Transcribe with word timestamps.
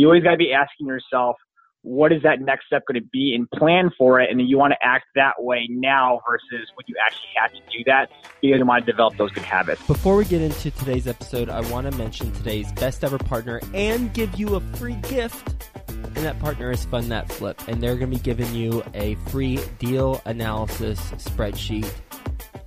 you 0.00 0.06
always 0.06 0.22
got 0.22 0.32
to 0.32 0.36
be 0.36 0.52
asking 0.52 0.86
yourself, 0.86 1.36
what 1.82 2.12
is 2.12 2.22
that 2.22 2.40
next 2.40 2.66
step 2.66 2.82
going 2.86 3.00
to 3.00 3.08
be 3.10 3.34
and 3.34 3.50
plan 3.50 3.90
for 3.96 4.20
it 4.20 4.30
and 4.30 4.38
then 4.38 4.46
you 4.46 4.58
want 4.58 4.72
to 4.72 4.86
act 4.86 5.06
that 5.14 5.32
way 5.38 5.66
now 5.70 6.20
versus 6.28 6.68
when 6.74 6.84
you 6.86 6.94
actually 7.04 7.30
have 7.36 7.50
to 7.52 7.60
do 7.76 7.82
that 7.86 8.10
because 8.42 8.58
you 8.58 8.66
want 8.66 8.84
to 8.84 8.92
develop 8.92 9.16
those 9.16 9.30
good 9.30 9.44
habits. 9.44 9.80
Before 9.86 10.16
we 10.16 10.26
get 10.26 10.42
into 10.42 10.70
today's 10.72 11.06
episode 11.06 11.48
i 11.48 11.60
want 11.70 11.90
to 11.90 11.96
mention 11.96 12.30
today's 12.32 12.70
best 12.72 13.02
ever 13.02 13.16
partner 13.16 13.60
and 13.72 14.12
give 14.12 14.38
you 14.38 14.56
a 14.56 14.60
free 14.76 14.96
gift. 15.08 15.66
And 15.88 16.26
that 16.26 16.38
partner 16.38 16.70
is 16.70 16.84
fund 16.84 17.10
that 17.12 17.32
flip 17.32 17.58
and 17.66 17.82
they're 17.82 17.96
going 17.96 18.10
to 18.10 18.16
be 18.16 18.22
giving 18.22 18.54
you 18.54 18.82
a 18.92 19.14
free 19.28 19.58
deal 19.78 20.20
analysis 20.26 21.00
spreadsheet 21.12 21.90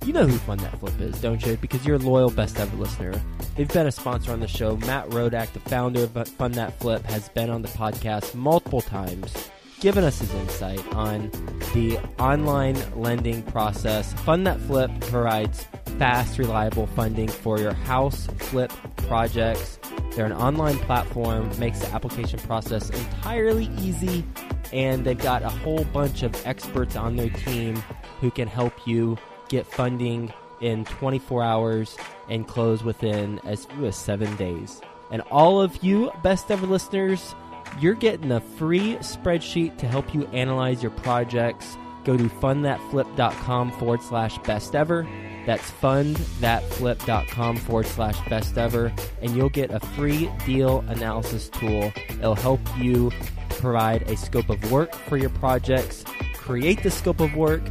you 0.04 0.12
know 0.12 0.26
who 0.26 0.36
Fund 0.38 0.60
That 0.60 0.78
Flip 0.78 1.00
is, 1.00 1.20
don't 1.20 1.44
you? 1.46 1.56
Because 1.56 1.86
you're 1.86 1.96
a 1.96 1.98
loyal 1.98 2.30
Best 2.30 2.58
Ever 2.58 2.76
listener. 2.76 3.20
They've 3.56 3.68
been 3.68 3.86
a 3.86 3.92
sponsor 3.92 4.32
on 4.32 4.40
the 4.40 4.48
show. 4.48 4.76
Matt 4.76 5.08
Rodak, 5.10 5.52
the 5.52 5.60
founder 5.60 6.04
of 6.04 6.28
Fund 6.28 6.54
That 6.54 6.78
Flip, 6.78 7.02
has 7.04 7.28
been 7.30 7.48
on 7.48 7.62
the 7.62 7.68
podcast 7.68 8.34
multiple 8.34 8.82
times, 8.82 9.50
given 9.80 10.04
us 10.04 10.20
his 10.20 10.32
insight 10.34 10.86
on 10.94 11.30
the 11.72 11.98
online 12.18 12.76
lending 13.00 13.42
process. 13.44 14.12
Fund 14.24 14.46
That 14.46 14.60
Flip 14.60 14.90
provides 15.00 15.66
fast, 15.98 16.38
reliable 16.38 16.86
funding 16.88 17.28
for 17.28 17.58
your 17.58 17.72
house 17.72 18.26
flip 18.38 18.72
projects. 18.96 19.78
They're 20.14 20.26
an 20.26 20.32
online 20.32 20.78
platform, 20.78 21.50
makes 21.58 21.80
the 21.80 21.88
application 21.92 22.38
process 22.40 22.90
entirely 22.90 23.70
easy, 23.78 24.24
and 24.72 25.04
they've 25.04 25.16
got 25.16 25.42
a 25.42 25.48
whole 25.48 25.84
bunch 25.84 26.22
of 26.22 26.34
experts 26.46 26.94
on 26.94 27.16
their 27.16 27.30
team 27.30 27.76
who 28.20 28.30
can 28.30 28.48
help 28.48 28.86
you 28.86 29.16
get 29.54 29.66
funding 29.66 30.32
in 30.60 30.84
24 30.86 31.42
hours 31.42 31.96
and 32.28 32.48
close 32.48 32.82
within 32.82 33.38
as 33.44 33.66
few 33.66 33.86
as 33.86 33.96
seven 33.96 34.34
days. 34.36 34.80
And 35.10 35.22
all 35.30 35.60
of 35.60 35.84
you 35.84 36.10
best 36.22 36.50
ever 36.50 36.66
listeners, 36.66 37.34
you're 37.80 37.94
getting 37.94 38.32
a 38.32 38.40
free 38.40 38.96
spreadsheet 38.96 39.78
to 39.78 39.86
help 39.86 40.12
you 40.14 40.26
analyze 40.28 40.82
your 40.82 40.90
projects. 40.90 41.76
Go 42.04 42.16
to 42.16 42.24
fundthatflip.com 42.24 43.72
forward 43.72 44.02
slash 44.02 44.38
best 44.38 44.74
ever. 44.74 45.06
That's 45.46 45.70
fundthatflip.com 45.70 47.56
forward 47.58 47.86
slash 47.86 48.28
best 48.28 48.58
ever. 48.58 48.92
And 49.22 49.36
you'll 49.36 49.50
get 49.50 49.70
a 49.70 49.80
free 49.80 50.30
deal 50.46 50.80
analysis 50.88 51.48
tool. 51.48 51.92
It'll 52.10 52.34
help 52.34 52.60
you 52.78 53.12
provide 53.50 54.02
a 54.10 54.16
scope 54.16 54.50
of 54.50 54.72
work 54.72 54.94
for 54.94 55.16
your 55.16 55.30
projects, 55.30 56.04
create 56.34 56.82
the 56.82 56.90
scope 56.90 57.20
of 57.20 57.34
work, 57.34 57.62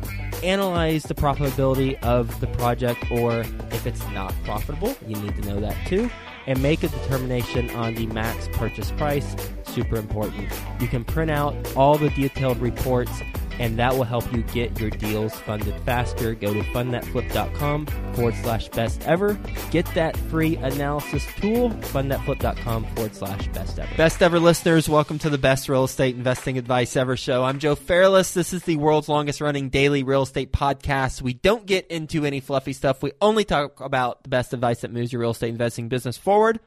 analyze 0.43 1.03
the 1.03 1.15
profitability 1.15 2.01
of 2.03 2.39
the 2.39 2.47
project, 2.47 3.09
or 3.11 3.41
if 3.71 3.87
it's 3.87 4.05
not 4.09 4.33
profitable, 4.43 4.95
you 5.07 5.15
need 5.15 5.35
to 5.41 5.49
know 5.49 5.59
that 5.59 5.75
too, 5.87 6.09
and 6.45 6.61
make 6.61 6.83
a 6.83 6.87
determination 6.89 7.69
on 7.71 7.95
the 7.95 8.05
max 8.07 8.49
purchase 8.53 8.91
price. 8.91 9.35
Super 9.63 9.95
important. 9.95 10.49
You 10.79 10.87
can 10.87 11.03
print 11.03 11.31
out 11.31 11.55
all 11.75 11.97
the 11.97 12.09
detailed 12.09 12.59
reports 12.59 13.21
and 13.59 13.77
that 13.79 13.95
will 13.95 14.03
help 14.03 14.31
you 14.33 14.41
get 14.43 14.79
your 14.79 14.89
deals 14.89 15.33
funded 15.41 15.79
faster. 15.81 16.33
Go 16.35 16.53
to 16.53 16.61
fundthatflip.com 16.61 17.85
forward 18.13 18.35
slash 18.35 18.69
best 18.69 19.01
ever. 19.07 19.37
Get 19.71 19.85
that 19.95 20.15
free 20.17 20.55
analysis 20.57 21.25
tool, 21.37 21.69
fundthatflip.com 21.69 22.85
forward 22.95 23.15
slash 23.15 23.47
best 23.49 23.79
ever. 23.79 23.95
Best 23.95 24.21
ever 24.21 24.39
listeners, 24.39 24.87
welcome 24.89 25.19
to 25.19 25.29
the 25.29 25.37
best 25.37 25.69
real 25.69 25.83
estate 25.83 26.15
investing 26.15 26.57
advice 26.57 26.95
ever 26.95 27.17
show. 27.17 27.43
I'm 27.43 27.59
Joe 27.59 27.75
Fairless. 27.75 28.33
This 28.33 28.53
is 28.53 28.63
the 28.63 28.77
world's 28.77 29.09
longest 29.09 29.41
running 29.41 29.69
daily 29.69 30.03
real 30.03 30.23
estate 30.23 30.51
podcast. 30.51 31.21
We 31.21 31.33
don't 31.33 31.65
get 31.65 31.87
into 31.87 32.25
any 32.25 32.39
fluffy 32.39 32.73
stuff. 32.73 33.03
We 33.03 33.11
only 33.21 33.43
talk 33.43 33.79
about 33.81 34.23
the 34.23 34.29
best 34.29 34.53
advice 34.53 34.81
that 34.81 34.91
moves 34.91 35.11
your 35.11 35.21
real 35.21 35.31
estate 35.31 35.49
investing 35.49 35.89
business 35.89 36.17
forward. 36.17 36.59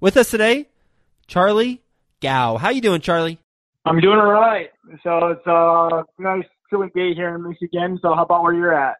With 0.00 0.16
us 0.16 0.30
today, 0.30 0.68
Charlie 1.26 1.82
Gow. 2.20 2.56
How 2.56 2.70
you 2.70 2.80
doing, 2.80 3.00
Charlie? 3.00 3.38
I'm 3.84 4.00
doing 4.00 4.18
all 4.18 4.32
right. 4.32 4.70
So 5.02 5.28
it's 5.28 5.46
a 5.46 6.04
nice 6.18 6.44
chilly 6.70 6.88
day 6.94 7.14
here 7.14 7.34
in 7.34 7.48
Michigan. 7.48 7.98
So 8.00 8.14
how 8.14 8.24
about 8.24 8.42
where 8.42 8.54
you're 8.54 8.74
at? 8.74 8.96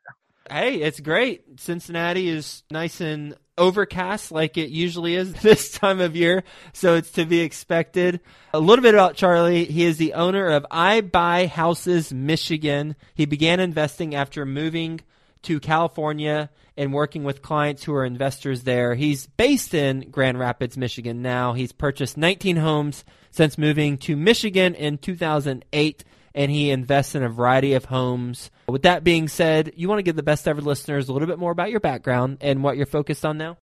Hey, 0.50 0.82
it's 0.82 1.00
great. 1.00 1.58
Cincinnati 1.58 2.28
is 2.28 2.64
nice 2.70 3.00
and 3.00 3.34
overcast 3.56 4.30
like 4.30 4.58
it 4.58 4.68
usually 4.68 5.14
is 5.14 5.32
this 5.42 5.72
time 5.72 6.00
of 6.00 6.16
year, 6.16 6.44
so 6.72 6.96
it's 6.96 7.12
to 7.12 7.24
be 7.24 7.40
expected. 7.40 8.20
A 8.52 8.60
little 8.60 8.82
bit 8.82 8.94
about 8.94 9.16
Charlie. 9.16 9.64
He 9.64 9.84
is 9.84 9.96
the 9.96 10.14
owner 10.14 10.48
of 10.48 10.66
I 10.70 11.00
Buy 11.00 11.46
Houses 11.46 12.12
Michigan. 12.12 12.94
He 13.14 13.24
began 13.24 13.58
investing 13.58 14.14
after 14.14 14.44
moving 14.44 15.00
to 15.44 15.60
California 15.60 16.50
and 16.76 16.92
working 16.92 17.24
with 17.24 17.42
clients 17.42 17.84
who 17.84 17.94
are 17.94 18.04
investors 18.04 18.64
there. 18.64 18.94
He's 18.94 19.26
based 19.26 19.74
in 19.74 20.10
Grand 20.10 20.38
Rapids, 20.38 20.76
Michigan 20.76 21.22
now. 21.22 21.52
He's 21.52 21.72
purchased 21.72 22.16
19 22.16 22.56
homes 22.56 23.04
since 23.30 23.56
moving 23.56 23.98
to 23.98 24.16
Michigan 24.16 24.74
in 24.74 24.98
2008, 24.98 26.04
and 26.34 26.50
he 26.50 26.70
invests 26.70 27.14
in 27.14 27.22
a 27.22 27.28
variety 27.28 27.74
of 27.74 27.84
homes. 27.84 28.50
With 28.68 28.82
that 28.82 29.04
being 29.04 29.28
said, 29.28 29.72
you 29.76 29.88
want 29.88 30.00
to 30.00 30.02
give 30.02 30.16
the 30.16 30.22
best 30.22 30.48
ever 30.48 30.60
listeners 30.60 31.08
a 31.08 31.12
little 31.12 31.28
bit 31.28 31.38
more 31.38 31.52
about 31.52 31.70
your 31.70 31.80
background 31.80 32.38
and 32.40 32.62
what 32.62 32.76
you're 32.76 32.86
focused 32.86 33.24
on 33.24 33.38
now? 33.38 33.56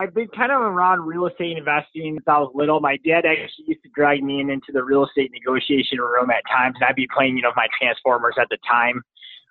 I've 0.00 0.14
been 0.14 0.28
kind 0.28 0.52
of 0.52 0.60
around 0.60 1.00
real 1.06 1.26
estate 1.26 1.58
investing 1.58 2.14
since 2.14 2.24
I 2.28 2.38
was 2.38 2.52
little. 2.54 2.78
My 2.78 2.98
dad 3.04 3.26
actually 3.26 3.64
used 3.66 3.82
to 3.82 3.88
drag 3.92 4.22
me 4.22 4.40
in 4.40 4.48
into 4.48 4.70
the 4.72 4.84
real 4.84 5.04
estate 5.04 5.32
negotiation 5.32 5.98
room 5.98 6.30
at 6.30 6.44
times, 6.46 6.76
and 6.76 6.84
I'd 6.88 6.94
be 6.94 7.08
playing, 7.12 7.36
you 7.36 7.42
know, 7.42 7.50
my 7.56 7.66
Transformers 7.80 8.36
at 8.40 8.46
the 8.48 8.58
time. 8.70 9.02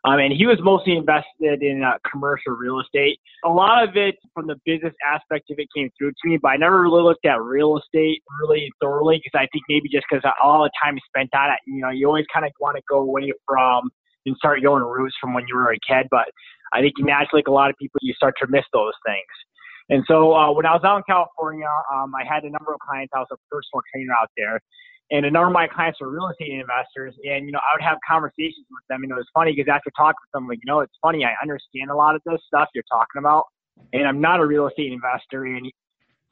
Um, 0.06 0.20
and 0.20 0.32
he 0.32 0.46
was 0.46 0.58
mostly 0.62 0.96
invested 0.96 1.62
in 1.62 1.84
uh, 1.84 1.98
commercial 2.10 2.54
real 2.54 2.80
estate. 2.80 3.20
A 3.44 3.50
lot 3.50 3.84
of 3.84 3.98
it 3.98 4.16
from 4.34 4.48
the 4.48 4.56
business 4.66 4.94
aspect 5.06 5.50
of 5.50 5.58
it 5.60 5.68
came 5.76 5.90
through 5.98 6.12
to 6.12 6.30
me, 6.30 6.38
but 6.42 6.50
I 6.50 6.58
never 6.58 6.82
really 6.82 7.02
looked 7.02 7.26
at 7.26 7.42
real 7.42 7.78
estate 7.78 8.22
really 8.40 8.72
thoroughly 8.80 9.20
because 9.24 9.38
I 9.38 9.48
think 9.52 9.66
maybe 9.68 9.90
just 9.90 10.06
because 10.10 10.24
all 10.42 10.64
the 10.64 10.72
time 10.84 10.98
spent 11.10 11.30
on 11.36 11.52
it, 11.52 11.60
you 11.66 11.82
know, 11.82 11.90
you 11.90 12.08
always 12.08 12.26
kind 12.34 12.46
of 12.46 12.52
want 12.60 12.78
to 12.78 12.84
go 12.88 13.00
away 13.00 13.32
from 13.46 13.90
and 14.26 14.36
start 14.38 14.62
going 14.62 14.84
roots 14.84 15.16
from 15.20 15.34
when 15.34 15.46
you 15.48 15.56
were 15.56 15.72
a 15.72 15.80
kid. 15.88 16.08
But 16.12 16.28
I 16.74 16.82
think 16.82 16.94
naturally, 17.00 17.40
like 17.40 17.48
a 17.48 17.52
lot 17.52 17.70
of 17.70 17.76
people, 17.78 18.00
you 18.02 18.14
start 18.14 18.36
to 18.42 18.48
miss 18.48 18.66
those 18.72 18.94
things. 19.06 19.34
And 19.90 20.04
so 20.08 20.36
uh, 20.36 20.52
when 20.52 20.66
I 20.66 20.74
was 20.74 20.84
out 20.84 20.98
in 20.98 21.04
California, 21.08 21.68
um, 21.94 22.14
I 22.14 22.28
had 22.28 22.44
a 22.44 22.52
number 22.52 22.74
of 22.74 22.80
clients. 22.80 23.14
I 23.16 23.20
was 23.20 23.32
a 23.32 23.40
personal 23.50 23.82
trainer 23.92 24.12
out 24.20 24.30
there, 24.36 24.60
and 25.12 25.26
a 25.26 25.32
number 25.32 25.48
of 25.48 25.54
my 25.54 25.68
clients 25.68 26.00
were 26.02 26.10
real 26.10 26.30
estate 26.30 26.52
investors 26.52 27.16
and 27.24 27.46
you 27.46 27.52
know 27.52 27.60
i 27.60 27.76
would 27.76 27.84
have 27.84 27.98
conversations 28.08 28.66
with 28.70 28.84
them. 28.90 29.04
And 29.04 29.12
it 29.12 29.16
was 29.16 29.28
funny 29.34 29.54
because 29.54 29.72
after 29.72 29.92
talking 29.98 30.20
with 30.22 30.32
them 30.34 30.48
like 30.48 30.60
you 30.64 30.72
know 30.72 30.82
it's 30.82 30.98
funny 31.02 31.26
i 31.26 31.34
understand 31.42 31.90
a 31.90 31.96
lot 31.96 32.16
of 32.16 32.22
this 32.26 32.40
stuff 32.48 32.70
you're 32.74 32.84
talking 32.92 33.20
about 33.20 33.44
and 33.94 34.08
i'm 34.08 34.22
not 34.22 34.40
a 34.40 34.46
real 34.46 34.68
estate 34.68 34.92
investor 34.92 35.46
and 35.46 35.72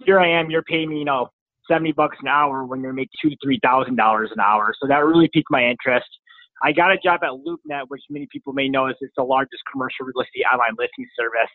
here 0.05 0.19
i 0.19 0.27
am 0.27 0.49
you're 0.49 0.63
paying 0.63 0.89
me 0.89 0.99
you 0.99 1.05
know 1.05 1.29
70 1.69 1.91
bucks 1.93 2.17
an 2.21 2.27
hour 2.27 2.65
when 2.65 2.81
you're 2.81 2.93
making 2.93 3.17
two 3.21 3.29
to 3.29 3.37
three 3.43 3.59
thousand 3.63 3.95
dollars 3.95 4.29
an 4.33 4.39
hour. 4.39 4.73
So 4.79 4.87
that 4.87 5.05
really 5.05 5.29
piqued 5.33 5.51
my 5.51 5.65
interest. 5.65 6.07
I 6.63 6.71
got 6.71 6.91
a 6.91 6.97
job 6.97 7.21
at 7.23 7.31
loopnet 7.31 7.85
which 7.89 8.01
many 8.09 8.27
people 8.31 8.53
may 8.53 8.69
know 8.69 8.87
is 8.87 8.95
it's 9.01 9.13
the 9.17 9.23
largest 9.23 9.63
commercial 9.71 10.05
real 10.05 10.21
estate 10.21 10.45
online 10.51 10.75
listing 10.77 11.05
service. 11.17 11.51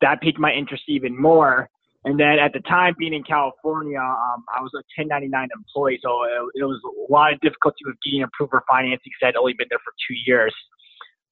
That 0.00 0.20
piqued 0.20 0.38
my 0.38 0.52
interest 0.52 0.84
even 0.88 1.20
more 1.20 1.68
and 2.06 2.20
then 2.20 2.38
at 2.38 2.54
the 2.54 2.62
time, 2.62 2.94
being 2.96 3.12
in 3.12 3.24
California, 3.26 3.98
um, 3.98 4.46
I 4.54 4.62
was 4.62 4.70
a 4.78 4.82
1099 4.94 5.26
employee, 5.50 5.98
so 5.98 6.22
it, 6.22 6.62
it 6.62 6.64
was 6.64 6.78
a 6.86 7.12
lot 7.12 7.34
of 7.34 7.40
difficulty 7.42 7.82
with 7.82 7.98
getting 8.06 8.22
approval 8.22 8.62
financing 8.70 9.10
because 9.10 9.34
I'd 9.34 9.36
only 9.36 9.58
been 9.58 9.66
there 9.74 9.82
for 9.82 9.90
two 10.06 10.14
years. 10.24 10.54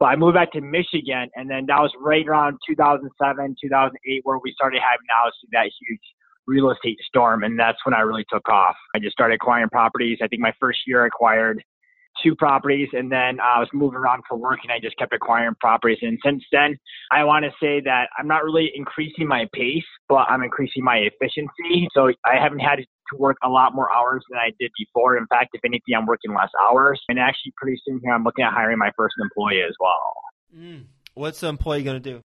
But 0.02 0.06
I 0.06 0.16
moved 0.16 0.34
back 0.34 0.50
to 0.58 0.60
Michigan, 0.60 1.30
and 1.38 1.46
then 1.48 1.70
that 1.70 1.78
was 1.78 1.94
right 2.02 2.26
around 2.26 2.58
2007, 2.66 3.06
2008, 3.06 4.20
where 4.26 4.42
we 4.42 4.50
started 4.50 4.82
having 4.82 5.06
obviously 5.14 5.48
that 5.54 5.70
huge 5.70 6.02
real 6.50 6.74
estate 6.74 6.98
storm, 7.06 7.44
and 7.46 7.54
that's 7.54 7.78
when 7.86 7.94
I 7.94 8.02
really 8.02 8.26
took 8.26 8.48
off. 8.50 8.74
I 8.96 8.98
just 8.98 9.14
started 9.14 9.38
acquiring 9.38 9.70
properties. 9.70 10.18
I 10.22 10.26
think 10.26 10.42
my 10.42 10.52
first 10.58 10.80
year 10.90 11.04
I 11.04 11.06
acquired 11.06 11.62
two 12.22 12.34
properties 12.36 12.88
and 12.92 13.10
then 13.10 13.40
I 13.40 13.58
was 13.58 13.68
moving 13.72 13.96
around 13.96 14.22
for 14.28 14.36
work 14.36 14.60
and 14.62 14.72
I 14.72 14.78
just 14.80 14.96
kept 14.96 15.12
acquiring 15.12 15.54
properties. 15.60 15.98
And 16.02 16.18
since 16.24 16.42
then, 16.52 16.78
I 17.10 17.24
want 17.24 17.44
to 17.44 17.50
say 17.60 17.80
that 17.84 18.08
I'm 18.18 18.26
not 18.26 18.44
really 18.44 18.70
increasing 18.74 19.26
my 19.26 19.46
pace, 19.52 19.84
but 20.08 20.26
I'm 20.28 20.42
increasing 20.42 20.84
my 20.84 20.98
efficiency. 20.98 21.88
So 21.94 22.08
I 22.24 22.36
haven't 22.40 22.60
had 22.60 22.76
to 22.76 22.84
work 23.18 23.36
a 23.44 23.48
lot 23.48 23.74
more 23.74 23.92
hours 23.94 24.24
than 24.30 24.38
I 24.38 24.50
did 24.58 24.70
before. 24.78 25.16
In 25.16 25.26
fact, 25.26 25.50
if 25.52 25.60
anything, 25.64 25.94
I'm 25.96 26.06
working 26.06 26.34
less 26.34 26.50
hours. 26.68 27.00
And 27.08 27.18
actually, 27.18 27.52
pretty 27.56 27.80
soon 27.86 28.00
here, 28.02 28.12
I'm 28.12 28.24
looking 28.24 28.44
at 28.44 28.52
hiring 28.52 28.78
my 28.78 28.90
first 28.96 29.14
employee 29.20 29.62
as 29.62 29.74
well. 29.80 30.12
Mm. 30.56 30.84
What's 31.14 31.40
the 31.40 31.48
employee 31.48 31.82
going 31.82 32.02
to 32.02 32.12
do? 32.12 32.22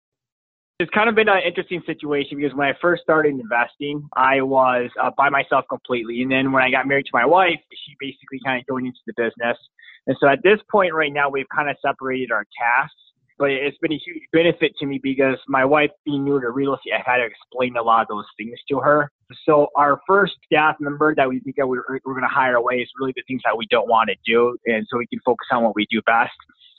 It's 0.80 0.92
kind 0.92 1.10
of 1.10 1.16
been 1.16 1.28
an 1.28 1.42
interesting 1.44 1.82
situation 1.88 2.38
because 2.38 2.56
when 2.56 2.68
I 2.68 2.74
first 2.80 3.02
started 3.02 3.34
investing, 3.34 4.08
I 4.16 4.42
was 4.42 4.92
uh, 5.02 5.10
by 5.18 5.28
myself 5.30 5.66
completely. 5.68 6.22
And 6.22 6.32
then 6.32 6.52
when 6.52 6.62
I 6.62 6.70
got 6.70 6.88
married 6.88 7.08
to 7.08 7.12
my 7.14 7.26
wife, 7.26 7.58
she 7.72 7.96
basically 8.00 8.40
kind 8.46 8.62
of 8.62 8.68
joined 8.68 8.86
into 8.86 9.00
the 9.08 9.14
business. 9.18 9.58
And 10.06 10.16
so 10.20 10.28
at 10.28 10.44
this 10.44 10.60
point 10.70 10.94
right 10.94 11.12
now, 11.12 11.32
we've 11.32 11.50
kind 11.50 11.68
of 11.68 11.78
separated 11.84 12.32
our 12.32 12.46
tasks. 12.54 12.94
But 13.40 13.52
it's 13.52 13.78
been 13.80 13.94
a 13.94 13.98
huge 13.98 14.22
benefit 14.32 14.74
to 14.80 14.86
me 14.86 15.00
because 15.02 15.38
my 15.48 15.66
wife 15.66 15.90
being 16.06 16.24
new 16.24 16.40
to 16.40 16.50
real 16.52 16.76
estate, 16.76 16.94
I 16.94 17.02
had 17.06 17.18
to 17.18 17.26
explain 17.26 17.76
a 17.78 17.82
lot 17.82 18.02
of 18.02 18.08
those 18.10 18.26
things 18.38 18.58
to 18.70 18.80
her. 18.80 19.12
So 19.46 19.68
our 19.76 20.00
first 20.08 20.34
staff 20.46 20.76
member 20.80 21.14
that 21.16 21.28
we 21.28 21.40
think 21.40 21.56
that 21.58 21.68
we're, 21.68 21.84
we're 22.06 22.14
going 22.14 22.22
to 22.22 22.34
hire 22.34 22.56
away 22.56 22.76
is 22.76 22.90
really 23.00 23.14
the 23.16 23.24
things 23.28 23.42
that 23.46 23.58
we 23.58 23.66
don't 23.70 23.88
want 23.88 24.10
to 24.10 24.16
do. 24.26 24.58
And 24.68 24.86
so 24.90 24.98
we 24.98 25.08
can 25.08 25.20
focus 25.26 25.48
on 25.52 25.64
what 25.64 25.76
we 25.76 25.88
do 25.90 26.02
best. 26.04 26.34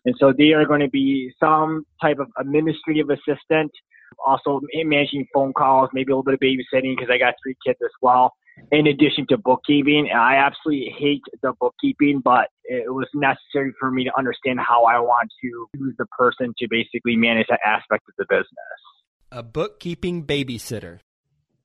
And 0.04 0.14
so 0.18 0.32
they 0.36 0.52
are 0.52 0.64
going 0.64 0.80
to 0.80 0.88
be 0.88 1.32
some 1.40 1.84
type 2.00 2.18
of 2.18 2.28
administrative 2.38 3.10
assistant 3.10 3.72
Also 4.26 4.60
managing 4.74 5.26
phone 5.32 5.52
calls, 5.52 5.90
maybe 5.92 6.12
a 6.12 6.16
little 6.16 6.24
bit 6.24 6.34
of 6.34 6.40
babysitting 6.40 6.96
because 6.96 7.10
I 7.12 7.18
got 7.18 7.34
three 7.42 7.56
kids 7.64 7.78
as 7.82 7.90
well. 8.00 8.32
In 8.72 8.88
addition 8.88 9.26
to 9.28 9.38
bookkeeping, 9.38 10.10
I 10.12 10.36
absolutely 10.36 10.92
hate 10.98 11.22
the 11.42 11.52
bookkeeping, 11.60 12.20
but 12.24 12.48
it 12.64 12.92
was 12.92 13.06
necessary 13.14 13.72
for 13.78 13.90
me 13.90 14.04
to 14.04 14.10
understand 14.18 14.58
how 14.58 14.84
I 14.84 14.98
want 14.98 15.30
to 15.42 15.68
use 15.78 15.94
the 15.96 16.06
person 16.06 16.52
to 16.58 16.66
basically 16.68 17.14
manage 17.14 17.46
that 17.48 17.60
aspect 17.64 18.04
of 18.08 18.14
the 18.18 18.26
business. 18.28 18.80
A 19.30 19.42
bookkeeping 19.42 20.26
babysitter 20.26 20.98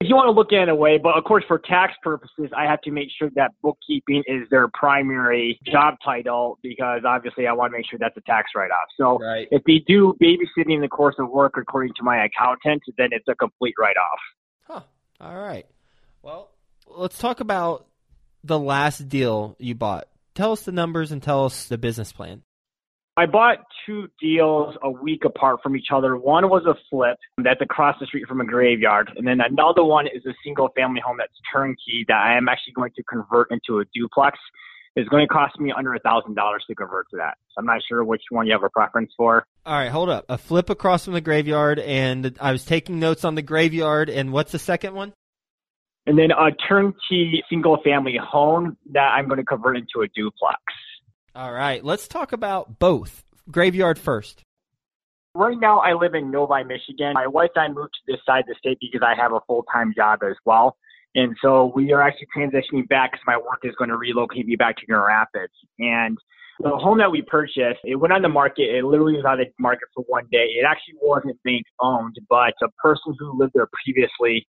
if 0.04 0.10
you 0.10 0.16
want 0.16 0.28
to 0.28 0.32
look 0.32 0.52
at 0.52 0.60
it 0.60 0.64
in 0.64 0.70
a 0.70 0.76
way, 0.76 0.98
but 0.98 1.18
of 1.18 1.24
course 1.24 1.44
for 1.48 1.58
tax 1.58 1.94
purposes, 2.04 2.52
I 2.56 2.66
have 2.66 2.82
to 2.82 2.92
make 2.92 3.08
sure 3.18 3.30
that 3.36 3.52
bookkeeping 3.62 4.24
is 4.28 4.50
their 4.50 4.68
primary 4.68 5.60
job 5.66 5.96
title 6.04 6.60
because 6.62 7.04
obviously 7.06 7.48
I 7.48 7.54
want 7.54 7.72
to 7.72 7.78
make 7.78 7.86
sure 7.90 7.98
that's 8.00 8.18
a 8.18 8.22
tax 8.22 8.52
write-off. 8.56 8.88
So 8.98 9.18
right. 9.20 9.48
if 9.52 9.64
they 9.64 9.84
do 9.88 10.16
babysitting 10.22 10.76
in 10.76 10.82
the 10.82 10.90
course 10.90 11.16
of 11.20 11.30
work 11.30 11.54
according 11.58 11.94
to 11.96 12.04
my 12.04 12.26
accountant, 12.26 12.84
then 12.98 13.10
it's 13.12 13.28
a 13.28 13.36
complete 13.36 13.76
write-off. 13.80 14.20
Huh. 14.64 14.82
All 15.22 15.38
right. 15.38 15.66
Well, 16.22 16.52
let's 16.88 17.18
talk 17.18 17.40
about 17.40 17.88
the 18.44 18.60
last 18.60 19.08
deal 19.08 19.56
you 19.60 19.76
bought. 19.76 20.08
Tell 20.36 20.52
us 20.52 20.64
the 20.64 20.72
numbers 20.72 21.12
and 21.12 21.24
tell 21.24 21.46
us 21.46 21.68
the 21.68 21.78
business 21.78 22.12
plan. 22.12 22.44
I 23.16 23.28
bought 23.28 23.58
two 23.86 24.08
deals 24.20 24.76
a 24.82 24.90
week 24.90 25.24
apart 25.24 25.60
from 25.62 25.76
each 25.76 25.88
other. 25.94 26.18
One 26.18 26.50
was 26.50 26.66
a 26.66 26.74
flip 26.90 27.18
that's 27.38 27.62
across 27.62 27.96
the 28.00 28.08
street 28.08 28.28
from 28.28 28.42
a 28.42 28.46
graveyard, 28.46 29.12
and 29.16 29.28
then 29.28 29.40
another 29.40 29.84
one 29.84 30.08
is 30.08 30.26
a 30.26 30.34
single 30.44 30.70
family 30.76 31.00
home 31.06 31.18
that's 31.20 31.34
turnkey 31.54 32.06
that 32.08 32.18
I 32.18 32.36
am 32.38 32.50
actually 32.50 32.74
going 32.74 32.92
to 32.96 33.04
convert 33.04 33.52
into 33.52 33.82
a 33.82 33.86
duplex. 33.94 34.40
It's 34.96 35.08
going 35.10 35.28
to 35.28 35.32
cost 35.32 35.60
me 35.60 35.72
under 35.76 35.94
a 35.94 36.00
thousand 36.00 36.36
dollars 36.36 36.64
to 36.68 36.76
convert 36.76 37.08
to 37.12 37.18
that. 37.18 37.36
So 37.50 37.60
I'm 37.60 37.66
not 37.66 37.82
sure 37.88 38.04
which 38.04 38.24
one 38.32 38.48
you 38.48 38.54
have 38.54 38.64
a 38.64 38.70
preference 38.70 39.12
for. 39.16 39.46
All 39.64 39.74
right, 39.74 39.92
hold 39.92 40.10
up. 40.10 40.26
A 40.30 40.38
flip 40.38 40.72
across 40.72 41.06
from 41.06 41.14
the 41.14 41.22
graveyard, 41.22 41.78
and 41.80 42.36
I 42.42 42.52
was 42.52 42.66
taking 42.66 43.00
notes 43.00 43.26
on 43.26 43.36
the 43.36 43.42
graveyard. 43.44 44.10
And 44.10 44.32
what's 44.32 44.52
the 44.52 44.60
second 44.60 44.96
one? 44.96 45.14
And 46.08 46.18
then 46.18 46.32
a 46.32 46.52
turnkey 46.68 47.44
single 47.50 47.78
family 47.84 48.18
home 48.22 48.76
that 48.92 49.14
I'm 49.16 49.28
going 49.28 49.38
to 49.38 49.46
convert 49.46 49.78
into 49.78 50.02
a 50.04 50.08
duplex. 50.16 50.60
All 51.36 51.52
right, 51.52 51.84
let's 51.84 52.08
talk 52.08 52.32
about 52.32 52.78
both. 52.78 53.24
Graveyard 53.50 53.98
first. 53.98 54.44
Right 55.34 55.58
now, 55.60 55.80
I 55.80 55.94
live 55.94 56.14
in 56.14 56.30
Novi, 56.30 56.64
Michigan. 56.64 57.14
My 57.14 57.26
wife 57.26 57.50
and 57.56 57.72
I 57.72 57.74
moved 57.74 57.94
to 57.94 58.12
this 58.12 58.22
side 58.24 58.42
of 58.42 58.46
the 58.46 58.56
state 58.60 58.78
because 58.80 59.02
I 59.04 59.20
have 59.20 59.34
a 59.34 59.40
full 59.48 59.64
time 59.74 59.94
job 59.96 60.20
as 60.22 60.36
well. 60.46 60.78
And 61.16 61.36
so 61.42 61.72
we 61.76 61.92
are 61.92 62.04
actually 62.04 62.28
transitioning 62.38 62.88
back 62.88 63.14
because 63.14 63.24
my 63.26 63.38
work 63.38 63.62
is 63.64 63.74
going 63.80 63.90
to 63.90 63.98
relocate 63.98 64.46
me 64.46 64.56
back 64.56 64.78
to 64.78 64.86
Grand 64.86 65.06
Rapids. 65.08 65.54
And 65.80 66.20
the 66.60 66.70
home 66.70 67.00
that 67.00 67.12
we 67.12 67.24
purchased, 67.24 67.80
it 67.84 67.96
went 67.96 68.14
on 68.14 68.22
the 68.22 68.30
market. 68.30 68.70
It 68.70 68.86
literally 68.86 69.16
was 69.16 69.26
on 69.28 69.40
the 69.40 69.46
market 69.58 69.90
for 69.96 70.04
one 70.08 70.28
day. 70.32 70.46
It 70.60 70.66
actually 70.70 70.96
wasn't 71.02 71.42
bank 71.44 71.66
owned, 71.80 72.16
but 72.30 72.54
a 72.62 72.70
person 72.80 73.16
who 73.18 73.40
lived 73.40 73.54
there 73.56 73.68
previously 73.84 74.48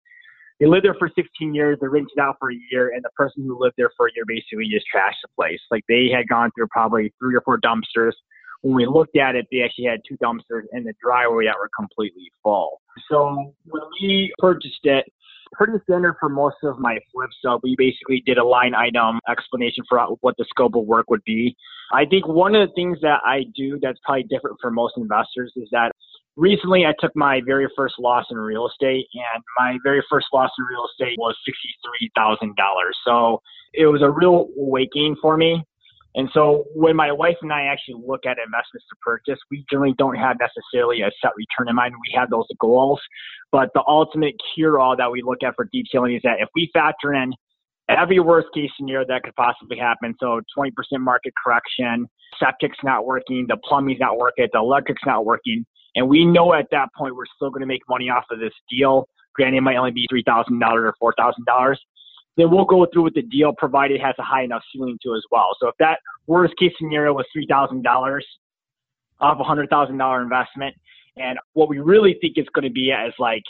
they 0.65 0.71
lived 0.71 0.87
there 0.87 0.97
for 0.99 1.11
16 1.15 1.55
years. 1.55 1.77
They 1.79 1.89
rented 1.89 2.19
out 2.19 2.37
for 2.41 2.51
a 2.51 2.57
year, 2.71 2.93
and 2.95 3.05
the 3.05 3.11
person 3.11 3.45
who 3.45 3.61
lived 3.61 3.75
there 3.77 3.91
for 3.99 4.07
a 4.07 4.11
year 4.15 4.25
basically 4.27 4.67
just 4.73 4.87
trashed 4.95 5.21
the 5.23 5.29
place. 5.37 5.61
Like 5.71 5.85
they 5.89 6.09
had 6.09 6.27
gone 6.27 6.51
through 6.57 6.69
probably 6.69 7.13
three 7.19 7.37
or 7.37 7.43
four 7.43 7.61
dumpsters. 7.61 8.13
When 8.63 8.75
we 8.75 8.87
looked 8.87 9.15
at 9.19 9.37
it, 9.37 9.47
they 9.53 9.61
actually 9.61 9.85
had 9.85 10.01
two 10.09 10.17
dumpsters 10.25 10.63
in 10.73 10.85
the 10.85 10.95
driveway 11.05 11.45
that 11.45 11.57
were 11.61 11.69
completely 11.79 12.33
full. 12.43 12.81
So 13.11 13.53
when 13.67 13.83
we 14.01 14.33
purchased 14.39 14.81
it, 14.85 15.05
pretty 15.53 15.75
standard 15.85 16.17
for 16.19 16.31
most 16.31 16.57
of 16.63 16.79
my 16.79 16.99
flips. 17.13 17.37
So 17.43 17.61
we 17.63 17.75
basically 17.77 18.23
did 18.25 18.39
a 18.39 18.45
line 18.45 18.75
item 18.75 19.21
explanation 19.29 19.85
for 19.87 20.01
what 20.23 20.35
the 20.39 20.47
scope 20.49 20.75
of 20.77 20.87
work 20.87 21.11
would 21.11 21.25
be. 21.25 21.55
I 21.93 22.07
think 22.07 22.27
one 22.27 22.55
of 22.55 22.67
the 22.67 22.75
things 22.75 22.99
that 23.03 23.21
I 23.23 23.45
do 23.55 23.79
that's 23.83 23.99
probably 24.03 24.25
different 24.25 24.57
for 24.63 24.71
most 24.71 24.95
investors 24.97 25.53
is 25.57 25.69
that 25.73 25.93
recently 26.37 26.85
I 26.87 26.95
took 26.99 27.13
my 27.15 27.41
very 27.45 27.69
first 27.77 27.95
loss 27.99 28.27
in 28.31 28.37
real 28.37 28.67
estate 28.67 29.07
and 29.15 29.43
my 29.59 29.79
very 29.85 30.03
first 30.11 30.27
loss 30.33 30.51
in 30.59 30.65
real 30.65 30.87
estate 30.91 31.17
was 31.19 31.37
$63,000. 32.19 32.51
So 33.07 33.41
it 33.73 33.87
was 33.87 34.03
a 34.03 34.11
real 34.11 34.49
awakening 34.59 35.17
for 35.21 35.37
me. 35.37 35.65
And 36.17 36.29
so 36.33 36.65
when 36.75 36.95
my 36.95 37.11
wife 37.11 37.37
and 37.43 37.53
I 37.53 37.63
actually 37.63 38.01
look 38.07 38.25
at 38.25 38.39
investments 38.39 38.87
to 38.89 38.97
purchase, 39.03 39.39
we 39.51 39.65
generally 39.69 39.95
don't 39.99 40.15
have 40.15 40.37
necessarily 40.39 41.01
a 41.03 41.11
set 41.21 41.33
return 41.37 41.69
in 41.69 41.75
mind. 41.75 41.95
We 41.95 42.15
have 42.17 42.31
those 42.31 42.47
goals, 42.61 43.01
but 43.51 43.71
the 43.75 43.83
ultimate 43.87 44.35
cure 44.55 44.79
all 44.79 44.97
that 44.97 45.11
we 45.11 45.23
look 45.23 45.43
at 45.43 45.57
for 45.57 45.69
detailing 45.73 46.15
is 46.15 46.23
that 46.23 46.37
if 46.39 46.49
we 46.55 46.71
factor 46.73 47.15
in 47.15 47.33
every 47.89 48.21
worst 48.21 48.47
case 48.55 48.71
scenario 48.77 49.05
that 49.09 49.25
could 49.25 49.35
possibly 49.35 49.77
happen, 49.77 50.15
so 50.21 50.41
20% 50.57 50.71
market 51.01 51.33
correction, 51.45 52.07
septic's 52.39 52.79
not 52.85 53.05
working, 53.05 53.47
the 53.49 53.57
plumbing's 53.69 53.99
not 53.99 54.17
working, 54.17 54.47
the 54.53 54.59
electric's 54.59 55.03
not 55.05 55.25
working, 55.25 55.67
and 55.94 56.08
we 56.08 56.25
know 56.25 56.55
at 56.55 56.67
that 56.70 56.88
point 56.96 57.14
we're 57.14 57.26
still 57.37 57.50
going 57.50 57.61
to 57.61 57.67
make 57.67 57.82
money 57.88 58.11
off 58.11 58.25
of 58.31 58.41
this 58.41 58.52
deal. 58.69 59.08
Granted, 59.35 59.58
it 59.58 59.61
might 59.62 59.76
only 59.76 59.91
be 59.91 60.06
$3,000 60.12 60.93
or 61.00 61.12
$4,000. 61.19 61.76
Then 62.37 62.50
we'll 62.50 62.64
go 62.64 62.87
through 62.93 63.02
with 63.05 63.14
the 63.14 63.23
deal 63.23 63.52
provided 63.56 64.00
it 64.00 64.02
has 64.02 64.14
a 64.19 64.23
high 64.23 64.43
enough 64.43 64.62
ceiling 64.73 64.99
to 65.05 65.14
as 65.14 65.23
well. 65.31 65.50
So 65.61 65.69
if 65.69 65.75
that 65.79 65.99
worst 66.26 66.55
case 66.56 66.73
scenario 66.79 67.12
was 67.12 67.26
$3,000 67.37 68.20
off 69.20 69.38
a 69.38 69.44
$100,000 69.44 70.23
investment, 70.23 70.75
and 71.17 71.38
what 71.52 71.69
we 71.69 71.79
really 71.79 72.19
think 72.20 72.37
it's 72.37 72.49
going 72.50 72.64
to 72.64 72.73
be 72.73 72.91
is 72.91 73.14
like 73.19 73.43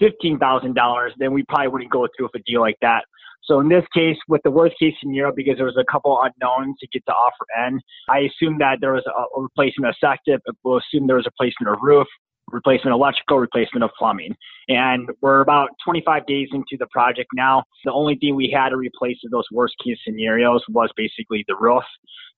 $15,000, 0.00 1.10
then 1.18 1.32
we 1.32 1.42
probably 1.44 1.68
wouldn't 1.68 1.90
go 1.90 2.06
through 2.16 2.26
with 2.32 2.42
a 2.42 2.44
deal 2.50 2.60
like 2.60 2.76
that. 2.82 3.04
So 3.44 3.60
in 3.60 3.68
this 3.68 3.84
case, 3.94 4.16
with 4.28 4.40
the 4.44 4.50
worst 4.50 4.76
case 4.78 4.94
scenario, 5.00 5.32
because 5.34 5.56
there 5.56 5.66
was 5.66 5.76
a 5.76 5.90
couple 5.90 6.18
unknowns 6.22 6.76
to 6.80 6.86
get 6.92 7.04
to 7.06 7.12
offer 7.12 7.44
N, 7.58 7.80
I 8.08 8.20
assume 8.20 8.58
that 8.58 8.78
there 8.80 8.92
was 8.92 9.04
a, 9.06 9.40
replacement 9.40 9.88
of 9.88 9.96
septic. 10.00 10.40
We'll 10.62 10.78
assume 10.78 11.06
there 11.06 11.16
was 11.16 11.26
a 11.26 11.30
replacement 11.36 11.74
of 11.74 11.82
roof, 11.82 12.06
replacement 12.52 12.94
electrical, 12.94 13.38
replacement 13.38 13.82
of 13.82 13.90
plumbing. 13.98 14.36
And 14.68 15.08
we're 15.20 15.40
about 15.40 15.70
25 15.84 16.24
days 16.26 16.48
into 16.52 16.76
the 16.78 16.86
project 16.92 17.30
now. 17.34 17.64
The 17.84 17.92
only 17.92 18.14
thing 18.14 18.36
we 18.36 18.50
had 18.54 18.68
to 18.68 18.76
replace 18.76 19.18
in 19.24 19.30
those 19.30 19.46
worst 19.50 19.74
case 19.84 19.98
scenarios 20.04 20.62
was 20.68 20.90
basically 20.96 21.44
the 21.48 21.56
roof. 21.58 21.84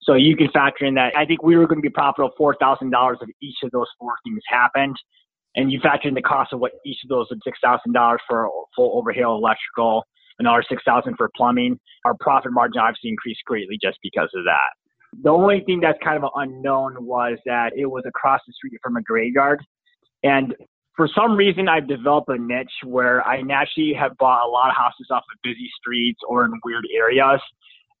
So 0.01 0.15
you 0.15 0.35
can 0.35 0.49
factor 0.51 0.85
in 0.85 0.95
that. 0.95 1.15
I 1.15 1.25
think 1.25 1.43
we 1.43 1.55
were 1.55 1.67
going 1.67 1.79
to 1.79 1.87
be 1.87 1.89
profitable 1.89 2.33
$4,000 2.39 3.15
if 3.21 3.29
each 3.41 3.57
of 3.63 3.71
those 3.71 3.87
four 3.99 4.15
things 4.23 4.41
happened. 4.47 4.95
And 5.55 5.71
you 5.71 5.79
factor 5.81 6.09
in 6.09 6.15
the 6.15 6.21
cost 6.21 6.51
of 6.51 6.59
what 6.59 6.73
each 6.85 6.99
of 7.03 7.09
those 7.09 7.27
$6,000 7.29 8.17
for 8.27 8.49
full 8.75 8.97
overhaul 8.97 9.37
electrical, 9.37 10.03
another 10.39 10.63
6000 10.67 11.15
for 11.17 11.29
plumbing. 11.35 11.79
Our 12.05 12.15
profit 12.19 12.51
margin 12.51 12.79
obviously 12.79 13.09
increased 13.09 13.41
greatly 13.45 13.77
just 13.81 13.97
because 14.01 14.29
of 14.35 14.43
that. 14.45 15.23
The 15.23 15.29
only 15.29 15.61
thing 15.65 15.79
that's 15.79 15.97
kind 16.03 16.21
of 16.21 16.29
unknown 16.35 17.05
was 17.05 17.37
that 17.45 17.71
it 17.75 17.85
was 17.85 18.03
across 18.05 18.41
the 18.45 18.53
street 18.53 18.77
from 18.83 18.97
a 18.97 19.01
graveyard. 19.01 19.63
And 20.23 20.53
for 20.95 21.09
some 21.13 21.35
reason, 21.35 21.67
I've 21.67 21.87
developed 21.87 22.29
a 22.29 22.37
niche 22.37 22.71
where 22.83 23.25
I 23.25 23.41
naturally 23.41 23.93
have 23.93 24.17
bought 24.17 24.45
a 24.45 24.49
lot 24.49 24.69
of 24.69 24.75
houses 24.75 25.07
off 25.11 25.23
of 25.33 25.39
busy 25.43 25.69
streets 25.79 26.19
or 26.27 26.45
in 26.45 26.51
weird 26.63 26.85
areas. 26.93 27.41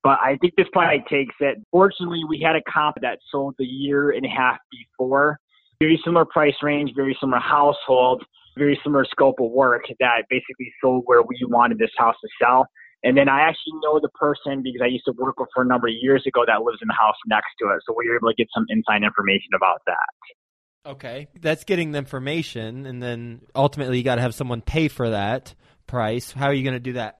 But 0.03 0.19
I 0.21 0.37
think 0.39 0.55
this 0.55 0.67
probably 0.71 1.03
takes 1.09 1.35
it. 1.39 1.57
Fortunately, 1.71 2.21
we 2.27 2.39
had 2.39 2.55
a 2.55 2.61
comp 2.71 2.97
that 3.01 3.19
sold 3.31 3.55
the 3.57 3.65
year 3.65 4.11
and 4.11 4.25
a 4.25 4.29
half 4.29 4.57
before. 4.71 5.39
Very 5.79 5.99
similar 6.05 6.25
price 6.25 6.55
range, 6.61 6.91
very 6.95 7.17
similar 7.19 7.39
household 7.39 8.23
very 8.57 8.79
similar 8.83 9.05
scope 9.05 9.39
of 9.39 9.51
work 9.51 9.83
that 9.99 10.23
basically 10.29 10.71
sold 10.81 11.03
where 11.05 11.21
we 11.21 11.37
wanted 11.47 11.77
this 11.77 11.91
house 11.97 12.15
to 12.21 12.29
sell. 12.41 12.67
And 13.03 13.15
then 13.15 13.29
I 13.29 13.41
actually 13.41 13.73
know 13.83 13.99
the 14.01 14.09
person 14.09 14.63
because 14.63 14.81
I 14.83 14.87
used 14.87 15.05
to 15.05 15.13
work 15.17 15.39
with 15.39 15.49
for 15.53 15.61
a 15.61 15.65
number 15.65 15.87
of 15.87 15.93
years 16.01 16.23
ago 16.25 16.43
that 16.47 16.63
lives 16.63 16.79
in 16.81 16.87
the 16.87 16.95
house 16.97 17.15
next 17.27 17.49
to 17.61 17.67
it. 17.69 17.81
So 17.85 17.93
we 17.95 18.09
were 18.09 18.15
able 18.15 18.29
to 18.29 18.35
get 18.35 18.47
some 18.53 18.65
inside 18.69 19.03
information 19.03 19.49
about 19.55 19.81
that. 19.85 20.89
Okay. 20.89 21.27
That's 21.39 21.63
getting 21.65 21.91
the 21.91 21.99
information. 21.99 22.85
And 22.85 23.01
then 23.01 23.41
ultimately, 23.55 23.97
you 23.97 24.03
got 24.03 24.15
to 24.15 24.21
have 24.21 24.33
someone 24.33 24.61
pay 24.61 24.87
for 24.87 25.11
that 25.11 25.53
price. 25.87 26.31
How 26.31 26.47
are 26.47 26.53
you 26.53 26.63
going 26.63 26.73
to 26.73 26.79
do 26.79 26.93
that? 26.93 27.19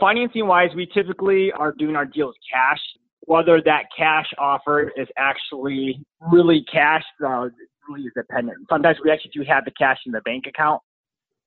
Financing 0.00 0.46
wise, 0.46 0.70
we 0.76 0.86
typically 0.92 1.52
are 1.52 1.72
doing 1.72 1.96
our 1.96 2.04
deals 2.04 2.34
cash. 2.52 2.78
Whether 3.20 3.60
that 3.64 3.86
cash 3.96 4.26
offer 4.38 4.92
is 4.96 5.08
actually 5.16 6.04
really 6.32 6.64
cash, 6.72 7.02
uh, 7.24 7.48
is 7.96 8.12
dependent. 8.14 8.58
Sometimes 8.68 8.98
we 9.04 9.10
actually 9.10 9.32
do 9.34 9.42
have 9.48 9.64
the 9.64 9.70
cash 9.72 9.98
in 10.06 10.12
the 10.12 10.20
bank 10.22 10.46
account. 10.46 10.82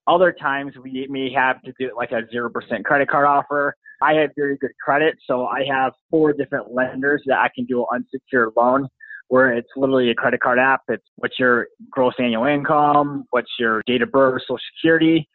Other 0.07 0.31
times 0.31 0.73
we 0.83 1.07
may 1.09 1.31
have 1.31 1.61
to 1.61 1.73
do 1.79 1.91
like 1.95 2.11
a 2.11 2.23
0% 2.35 2.83
credit 2.83 3.09
card 3.09 3.25
offer. 3.25 3.75
I 4.01 4.13
have 4.13 4.31
very 4.35 4.57
good 4.57 4.71
credit, 4.83 5.15
so 5.27 5.45
I 5.45 5.63
have 5.69 5.93
four 6.09 6.33
different 6.33 6.73
lenders 6.73 7.21
that 7.27 7.37
I 7.37 7.49
can 7.53 7.65
do 7.65 7.81
an 7.81 8.03
unsecured 8.13 8.53
loan 8.57 8.87
where 9.27 9.53
it's 9.53 9.69
literally 9.77 10.09
a 10.09 10.15
credit 10.15 10.41
card 10.41 10.59
app. 10.59 10.81
It's 10.89 11.05
what's 11.15 11.37
your 11.39 11.67
gross 11.89 12.13
annual 12.19 12.45
income, 12.45 13.25
what's 13.29 13.51
your 13.59 13.81
date 13.85 14.01
of 14.01 14.11
birth, 14.11 14.41
social 14.41 14.57
security. 14.75 15.29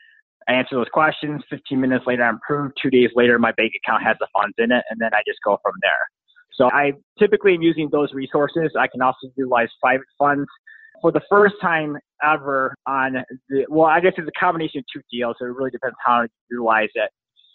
I 0.49 0.53
answer 0.53 0.77
those 0.77 0.89
questions. 0.93 1.43
15 1.49 1.81
minutes 1.81 2.05
later, 2.07 2.25
I'm 2.25 2.37
approved. 2.37 2.75
Two 2.81 2.91
days 2.91 3.11
later, 3.15 3.39
my 3.39 3.53
bank 3.53 3.73
account 3.83 4.03
has 4.03 4.17
the 4.21 4.29
funds 4.35 4.55
in 4.59 4.71
it, 4.71 4.85
and 4.91 5.01
then 5.01 5.11
I 5.15 5.23
just 5.27 5.39
go 5.45 5.59
from 5.63 5.73
there. 5.81 5.93
So 6.53 6.71
I 6.73 6.93
typically 7.19 7.55
am 7.55 7.63
using 7.63 7.89
those 7.91 8.13
resources. 8.13 8.71
I 8.79 8.87
can 8.87 9.01
also 9.01 9.29
utilize 9.37 9.69
private 9.81 10.07
funds 10.19 10.47
for 11.01 11.13
the 11.13 11.21
first 11.29 11.55
time 11.61 11.97
ever 12.25 12.75
on 12.87 13.17
the, 13.49 13.67
well, 13.69 13.87
I 13.87 14.01
guess 14.01 14.13
it's 14.17 14.29
a 14.29 14.41
combination 14.41 14.81
of 14.81 14.85
two 14.93 15.03
deals, 15.11 15.37
so 15.39 15.47
it 15.47 15.55
really 15.55 15.71
depends 15.71 15.97
how 16.05 16.23
you 16.23 16.29
utilize 16.51 16.89
it. 16.95 17.11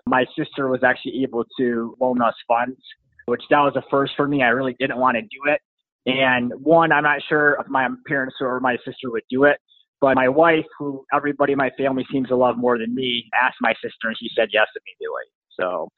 My 0.05 0.25
sister 0.38 0.67
was 0.67 0.83
actually 0.83 1.24
able 1.24 1.45
to 1.60 1.95
loan 2.00 2.21
us 2.21 2.33
funds, 2.48 2.79
which 3.25 3.41
that 3.50 3.60
was 3.60 3.74
a 3.75 3.83
first 3.89 4.13
for 4.15 4.27
me. 4.27 4.41
I 4.43 4.50
really 4.50 4.75
didn't 4.79 4.98
want 4.98 5.15
to 5.15 5.21
do 5.21 5.51
it. 5.51 5.62
And 6.05 6.51
one, 6.57 6.91
I'm 6.91 7.03
not 7.03 7.21
sure 7.29 7.57
if 7.60 7.67
my 7.67 7.88
parents 8.07 8.36
or 8.41 8.60
my 8.60 8.77
sister 8.77 9.12
would 9.12 9.24
do 9.29 9.43
it. 9.43 9.57
But 10.00 10.15
my 10.15 10.27
wife, 10.27 10.65
who 10.79 11.05
everybody 11.13 11.51
in 11.51 11.60
my 11.60 11.69
family 11.77 12.03
seems 12.12 12.29
to 12.29 12.36
love 12.36 12.57
more 12.57 12.79
than 12.79 12.95
me, 12.95 13.24
asked 13.39 13.57
my 13.62 13.74
sister 13.74 14.07
and 14.07 14.17
she 14.19 14.29
said 14.36 14.48
yes 14.51 14.65
immediately. 14.75 15.29
So 15.60 15.89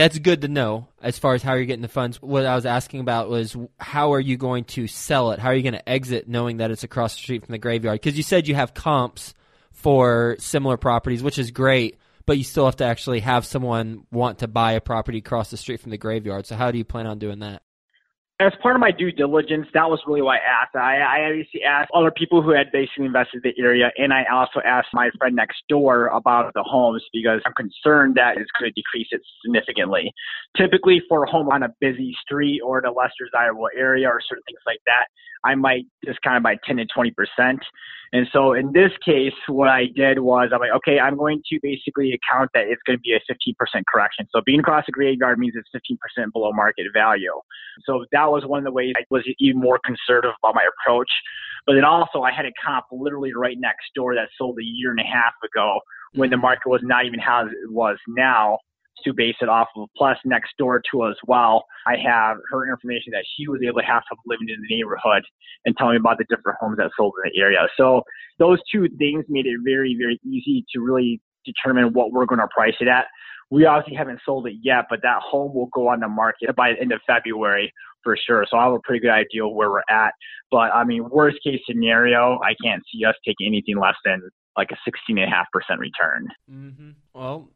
that's 0.00 0.18
good 0.18 0.42
to 0.42 0.48
know 0.48 0.88
as 1.02 1.18
far 1.18 1.34
as 1.34 1.42
how 1.42 1.54
you're 1.54 1.64
getting 1.64 1.82
the 1.82 1.88
funds. 1.88 2.20
What 2.20 2.46
I 2.46 2.54
was 2.54 2.66
asking 2.66 3.00
about 3.00 3.28
was 3.28 3.56
how 3.78 4.12
are 4.14 4.20
you 4.20 4.36
going 4.36 4.64
to 4.64 4.86
sell 4.86 5.32
it? 5.32 5.38
How 5.38 5.48
are 5.48 5.54
you 5.54 5.62
going 5.62 5.74
to 5.74 5.88
exit 5.88 6.28
knowing 6.28 6.58
that 6.58 6.70
it's 6.70 6.84
across 6.84 7.14
the 7.14 7.22
street 7.22 7.44
from 7.44 7.52
the 7.52 7.58
graveyard? 7.58 8.00
Because 8.00 8.16
you 8.16 8.22
said 8.22 8.48
you 8.48 8.54
have 8.54 8.74
comps 8.74 9.34
for 9.72 10.36
similar 10.38 10.76
properties, 10.76 11.22
which 11.22 11.38
is 11.38 11.50
great, 11.50 11.98
but 12.26 12.38
you 12.38 12.44
still 12.44 12.66
have 12.66 12.76
to 12.76 12.84
actually 12.84 13.20
have 13.20 13.44
someone 13.44 14.06
want 14.10 14.40
to 14.40 14.48
buy 14.48 14.72
a 14.72 14.80
property 14.80 15.18
across 15.18 15.50
the 15.50 15.56
street 15.56 15.80
from 15.80 15.90
the 15.90 15.98
graveyard. 15.98 16.46
So 16.46 16.56
how 16.56 16.70
do 16.70 16.78
you 16.78 16.84
plan 16.84 17.06
on 17.06 17.18
doing 17.18 17.40
that? 17.40 17.62
As 18.40 18.52
part 18.62 18.74
of 18.74 18.80
my 18.80 18.90
due 18.90 19.12
diligence, 19.12 19.66
that 19.74 19.88
was 19.88 20.00
really 20.06 20.22
why 20.22 20.36
I 20.36 20.62
asked. 20.62 20.74
I, 20.74 20.96
I 20.98 21.28
obviously 21.28 21.62
asked 21.62 21.90
other 21.94 22.10
people 22.10 22.40
who 22.40 22.50
had 22.50 22.72
basically 22.72 23.04
invested 23.04 23.44
in 23.44 23.52
the 23.56 23.62
area, 23.62 23.90
and 23.98 24.12
I 24.12 24.24
also 24.32 24.60
asked 24.64 24.88
my 24.94 25.10
friend 25.18 25.36
next 25.36 25.58
door 25.68 26.06
about 26.06 26.52
the 26.54 26.62
homes 26.62 27.04
because 27.12 27.42
I'm 27.44 27.52
concerned 27.52 28.14
that 28.16 28.38
it's 28.38 28.50
going 28.58 28.70
to 28.70 28.74
decrease 28.74 29.08
it 29.10 29.20
significantly. 29.44 30.12
Typically, 30.56 31.02
for 31.06 31.24
a 31.24 31.30
home 31.30 31.50
on 31.50 31.62
a 31.62 31.68
busy 31.80 32.16
street 32.22 32.60
or 32.64 32.78
in 32.78 32.86
a 32.86 32.92
less 32.92 33.12
desirable 33.22 33.68
area 33.76 34.08
or 34.08 34.20
certain 34.26 34.42
things 34.48 34.60
like 34.66 34.80
that, 34.86 35.04
I 35.44 35.54
might 35.54 35.84
discount 36.02 36.38
it 36.38 36.42
by 36.42 36.56
10 36.66 36.78
to 36.78 36.86
20 36.86 37.10
percent. 37.10 37.60
And 38.12 38.26
so 38.32 38.54
in 38.54 38.72
this 38.72 38.90
case, 39.04 39.34
what 39.46 39.68
I 39.68 39.86
did 39.94 40.18
was 40.18 40.50
I'm 40.52 40.58
like, 40.58 40.74
okay, 40.78 40.98
I'm 40.98 41.16
going 41.16 41.42
to 41.48 41.60
basically 41.62 42.12
account 42.12 42.50
that 42.54 42.64
it's 42.66 42.82
going 42.84 42.98
to 42.98 43.00
be 43.00 43.12
a 43.12 43.20
15% 43.32 43.54
correction. 43.86 44.26
So 44.34 44.40
being 44.44 44.60
across 44.60 44.84
the 44.86 44.92
graveyard 44.92 45.38
means 45.38 45.54
it's 45.54 45.68
15% 45.74 46.32
below 46.32 46.52
market 46.52 46.86
value. 46.92 47.34
So 47.86 48.04
that 48.10 48.29
was 48.30 48.44
one 48.46 48.58
of 48.58 48.64
the 48.64 48.72
ways 48.72 48.92
I 48.96 49.04
was 49.10 49.22
even 49.38 49.60
more 49.60 49.80
conservative 49.84 50.34
about 50.42 50.54
my 50.54 50.64
approach. 50.64 51.10
But 51.66 51.74
then 51.74 51.84
also 51.84 52.22
I 52.22 52.32
had 52.32 52.46
a 52.46 52.52
comp 52.64 52.86
literally 52.90 53.32
right 53.34 53.56
next 53.58 53.92
door 53.94 54.14
that 54.14 54.28
sold 54.38 54.58
a 54.58 54.64
year 54.64 54.90
and 54.90 55.00
a 55.00 55.04
half 55.04 55.34
ago 55.44 55.80
when 56.14 56.30
the 56.30 56.36
mm-hmm. 56.36 56.42
market 56.42 56.68
was 56.68 56.80
not 56.82 57.06
even 57.06 57.20
how 57.20 57.46
it 57.46 57.70
was 57.70 57.98
now 58.08 58.58
to 59.04 59.12
base 59.14 59.36
it 59.40 59.48
off 59.48 59.68
of. 59.76 59.88
Plus, 59.96 60.16
next 60.24 60.52
door 60.58 60.82
to 60.92 61.02
us, 61.02 61.16
well, 61.26 61.64
I 61.86 61.96
have 61.96 62.36
her 62.50 62.70
information 62.70 63.12
that 63.12 63.24
she 63.36 63.48
was 63.48 63.60
able 63.62 63.80
to 63.80 63.86
have 63.86 64.02
someone 64.08 64.24
living 64.26 64.48
in 64.48 64.60
the 64.60 64.74
neighborhood 64.74 65.22
and 65.64 65.76
tell 65.76 65.90
me 65.90 65.96
about 65.96 66.18
the 66.18 66.24
different 66.28 66.58
homes 66.60 66.76
that 66.78 66.90
sold 66.96 67.14
in 67.24 67.30
the 67.32 67.40
area. 67.40 67.66
So 67.76 68.02
those 68.38 68.58
two 68.72 68.88
things 68.98 69.24
made 69.28 69.46
it 69.46 69.56
very, 69.64 69.96
very 69.98 70.20
easy 70.24 70.64
to 70.74 70.80
really 70.80 71.20
determine 71.44 71.92
what 71.92 72.12
we're 72.12 72.26
going 72.26 72.40
to 72.40 72.48
price 72.54 72.74
it 72.80 72.88
at. 72.88 73.06
We 73.50 73.66
obviously 73.66 73.96
haven't 73.96 74.20
sold 74.24 74.46
it 74.46 74.54
yet, 74.62 74.86
but 74.88 75.00
that 75.02 75.20
home 75.22 75.54
will 75.54 75.70
go 75.72 75.88
on 75.88 76.00
the 76.00 76.08
market 76.08 76.54
by 76.54 76.72
the 76.72 76.80
end 76.80 76.92
of 76.92 77.00
February 77.06 77.72
for 78.02 78.16
sure. 78.26 78.46
So 78.50 78.56
I 78.56 78.64
have 78.64 78.72
a 78.72 78.80
pretty 78.80 79.00
good 79.00 79.10
idea 79.10 79.46
where 79.46 79.70
we're 79.70 79.82
at. 79.88 80.12
But 80.50 80.72
I 80.74 80.84
mean, 80.84 81.08
worst 81.08 81.38
case 81.44 81.60
scenario, 81.66 82.38
I 82.42 82.54
can't 82.62 82.82
see 82.92 83.04
us 83.04 83.14
taking 83.26 83.46
anything 83.46 83.78
less 83.78 83.96
than 84.04 84.22
like 84.56 84.68
a 84.72 84.90
16.5% 85.10 85.78
return. 85.78 86.28
Mm-hmm. 86.50 86.90
Well, 87.14 87.48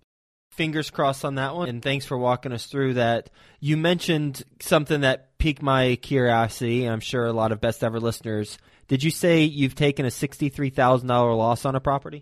fingers 0.54 0.90
crossed 0.90 1.24
on 1.24 1.36
that 1.36 1.54
one. 1.54 1.68
And 1.68 1.82
thanks 1.82 2.06
for 2.06 2.16
walking 2.16 2.52
us 2.52 2.66
through 2.66 2.94
that. 2.94 3.30
You 3.60 3.76
mentioned 3.76 4.42
something 4.60 5.02
that 5.02 5.36
piqued 5.38 5.62
my 5.62 5.96
curiosity. 5.96 6.86
I'm 6.86 7.00
sure 7.00 7.26
a 7.26 7.32
lot 7.32 7.52
of 7.52 7.60
best 7.60 7.82
ever 7.82 8.00
listeners. 8.00 8.58
Did 8.88 9.02
you 9.02 9.10
say 9.10 9.42
you've 9.42 9.74
taken 9.74 10.06
a 10.06 10.10
$63,000 10.10 11.08
loss 11.08 11.64
on 11.64 11.74
a 11.74 11.80
property? 11.80 12.20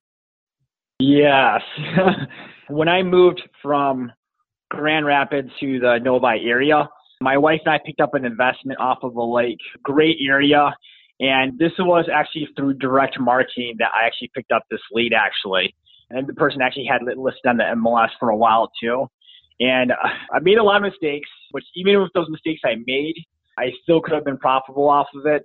Yes. 0.99 1.63
when 2.69 2.89
I 2.89 3.03
moved 3.03 3.43
from 3.63 4.13
Grand 4.71 5.05
Rapids 5.05 5.51
to 5.61 5.81
the 5.81 5.99
Novi 6.03 6.49
area, 6.49 6.89
my 7.23 7.39
wife 7.39 7.61
and 7.65 7.75
I 7.75 7.79
picked 7.85 8.01
up 8.01 8.15
an 8.15 8.25
investment 8.25 8.81
off 8.81 8.99
of 9.03 9.17
a 9.17 9.25
lake. 9.25 9.59
Great 9.83 10.19
area. 10.27 10.73
And 11.21 11.59
this 11.59 11.73
was 11.79 12.07
actually 12.13 12.49
through 12.57 12.75
direct 12.75 13.19
marketing 13.21 13.77
that 13.79 13.91
I 13.95 14.07
actually 14.07 14.31
picked 14.35 14.53
up 14.53 14.65
this 14.71 14.81
lead 14.93 15.13
actually 15.15 15.75
and 16.13 16.27
the 16.27 16.35
person 16.35 16.63
actually 16.63 16.85
had 16.85 17.03
it 17.03 17.19
listed 17.19 17.47
on 17.47 17.57
the 17.57 17.65
MLS 17.65 18.11
for 18.21 18.29
a 18.31 18.37
while 18.37 18.71
too. 18.81 19.07
And 19.61 19.93
uh, 19.93 19.97
I 20.33 20.39
made 20.41 20.59
a 20.59 20.63
lot 20.63 20.77
of 20.77 20.83
mistakes, 20.83 21.29
which 21.51 21.65
even 21.75 22.01
with 22.01 22.13
those 22.15 22.29
mistakes 22.29 22.61
I 22.65 22.77
made, 22.87 23.15
I 23.59 23.71
still 23.83 24.01
could 24.01 24.15
have 24.15 24.25
been 24.25 24.39
profitable 24.39 24.89
off 24.89 25.09
of 25.15 25.27
it. 25.27 25.43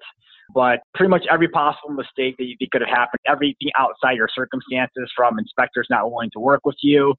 But 0.53 0.79
pretty 0.95 1.09
much 1.09 1.25
every 1.29 1.49
possible 1.49 1.89
mistake 1.89 2.35
that 2.37 2.45
you 2.45 2.55
think 2.57 2.71
could 2.71 2.81
have 2.81 2.89
happened, 2.89 3.19
everything 3.27 3.69
outside 3.77 4.15
your 4.15 4.29
circumstances, 4.33 5.11
from 5.13 5.37
inspectors 5.39 5.87
not 5.89 6.09
willing 6.09 6.29
to 6.33 6.39
work 6.39 6.61
with 6.63 6.77
you 6.81 7.15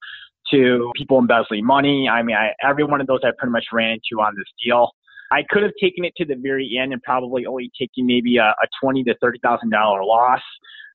to 0.53 0.91
people 0.97 1.19
embezzling 1.19 1.65
money. 1.65 2.09
I 2.11 2.23
mean, 2.23 2.37
I, 2.37 2.53
every 2.67 2.85
one 2.85 3.01
of 3.01 3.07
those 3.07 3.21
I 3.25 3.31
pretty 3.39 3.53
much 3.53 3.67
ran 3.73 3.93
into 3.93 4.23
on 4.23 4.35
this 4.37 4.47
deal. 4.65 4.91
I 5.31 5.43
could 5.51 5.63
have 5.63 5.73
taken 5.81 6.05
it 6.05 6.15
to 6.17 6.25
the 6.25 6.37
very 6.37 6.79
end 6.81 6.93
and 6.93 7.03
probably 7.03 7.45
only 7.45 7.71
taking 7.79 8.07
maybe 8.07 8.39
a, 8.39 8.45
a 8.45 8.67
twenty 8.83 9.05
to 9.05 9.15
thirty 9.21 9.39
thousand 9.43 9.71
dollar 9.71 10.05
loss. 10.05 10.41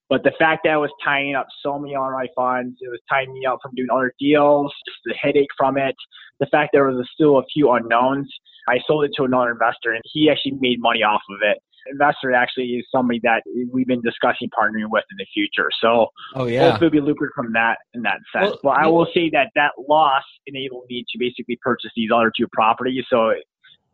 But 0.09 0.23
the 0.23 0.33
fact 0.37 0.61
that 0.65 0.71
I 0.71 0.77
was 0.77 0.91
tying 1.03 1.33
up 1.35 1.47
so 1.61 1.79
many 1.79 1.93
RMI 1.93 2.27
funds, 2.35 2.77
it 2.81 2.89
was 2.89 2.99
tying 3.09 3.33
me 3.33 3.45
up 3.45 3.59
from 3.61 3.71
doing 3.75 3.89
other 3.91 4.13
deals, 4.19 4.71
just 4.85 4.99
the 5.05 5.13
headache 5.13 5.49
from 5.57 5.77
it, 5.77 5.95
the 6.39 6.45
fact 6.47 6.71
there 6.73 6.85
was 6.85 7.07
still 7.13 7.37
a 7.39 7.43
few 7.53 7.71
unknowns. 7.71 8.31
I 8.67 8.77
sold 8.85 9.05
it 9.05 9.11
to 9.17 9.23
another 9.23 9.51
investor 9.51 9.91
and 9.91 10.01
he 10.05 10.29
actually 10.29 10.57
made 10.59 10.79
money 10.79 11.03
off 11.03 11.21
of 11.29 11.39
it. 11.41 11.57
Investor 11.91 12.33
actually 12.33 12.65
is 12.65 12.85
somebody 12.91 13.19
that 13.23 13.43
we've 13.71 13.87
been 13.87 14.01
discussing 14.01 14.49
partnering 14.49 14.89
with 14.89 15.03
in 15.11 15.17
the 15.17 15.25
future. 15.33 15.69
So 15.81 16.07
oh, 16.35 16.45
yeah. 16.45 16.71
hopefully 16.71 16.91
we 16.93 17.01
lucrative 17.01 17.33
from 17.35 17.53
that 17.53 17.77
in 17.93 18.01
that 18.03 18.19
sense. 18.33 18.51
Well, 18.51 18.59
but 18.63 18.77
I 18.77 18.87
will 18.87 19.07
say 19.13 19.29
that 19.31 19.51
that 19.55 19.71
loss 19.87 20.23
enabled 20.47 20.85
me 20.89 21.05
to 21.11 21.19
basically 21.19 21.57
purchase 21.61 21.91
these 21.95 22.09
other 22.13 22.31
two 22.35 22.47
properties. 22.51 23.03
So 23.09 23.33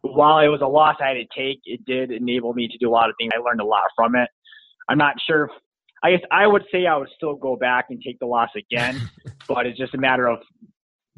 while 0.01 0.39
it 0.39 0.47
was 0.47 0.61
a 0.61 0.67
loss 0.67 0.95
I 1.01 1.09
had 1.09 1.13
to 1.15 1.25
take, 1.35 1.59
it 1.65 1.85
did 1.85 2.11
enable 2.11 2.53
me 2.53 2.67
to 2.67 2.77
do 2.77 2.89
a 2.89 2.93
lot 2.93 3.09
of 3.09 3.15
things. 3.19 3.31
I 3.35 3.39
learned 3.39 3.61
a 3.61 3.65
lot 3.65 3.83
from 3.95 4.15
it. 4.15 4.29
I'm 4.87 4.97
not 4.97 5.15
sure 5.25 5.45
if 5.45 5.51
I 6.01 6.11
guess 6.11 6.21
I 6.31 6.47
would 6.47 6.63
say 6.71 6.85
I 6.85 6.95
would 6.95 7.09
still 7.15 7.35
go 7.35 7.55
back 7.55 7.87
and 7.89 8.01
take 8.01 8.19
the 8.19 8.25
loss 8.25 8.49
again, 8.55 9.01
but 9.47 9.65
it's 9.65 9.77
just 9.77 9.93
a 9.93 9.97
matter 9.97 10.27
of 10.27 10.39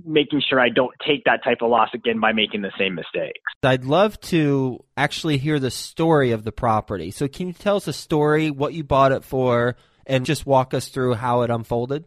making 0.05 0.41
sure 0.47 0.59
I 0.59 0.69
don't 0.69 0.93
take 1.05 1.23
that 1.25 1.43
type 1.43 1.59
of 1.61 1.69
loss 1.69 1.89
again 1.93 2.19
by 2.19 2.33
making 2.33 2.61
the 2.61 2.71
same 2.77 2.95
mistakes. 2.95 3.41
I'd 3.63 3.85
love 3.85 4.19
to 4.21 4.83
actually 4.97 5.37
hear 5.37 5.59
the 5.59 5.71
story 5.71 6.31
of 6.31 6.43
the 6.43 6.51
property. 6.51 7.11
So 7.11 7.27
can 7.27 7.47
you 7.47 7.53
tell 7.53 7.77
us 7.77 7.87
a 7.87 7.93
story, 7.93 8.51
what 8.51 8.73
you 8.73 8.83
bought 8.83 9.11
it 9.11 9.23
for, 9.23 9.75
and 10.05 10.25
just 10.25 10.45
walk 10.45 10.73
us 10.73 10.89
through 10.89 11.15
how 11.15 11.41
it 11.41 11.49
unfolded? 11.49 12.05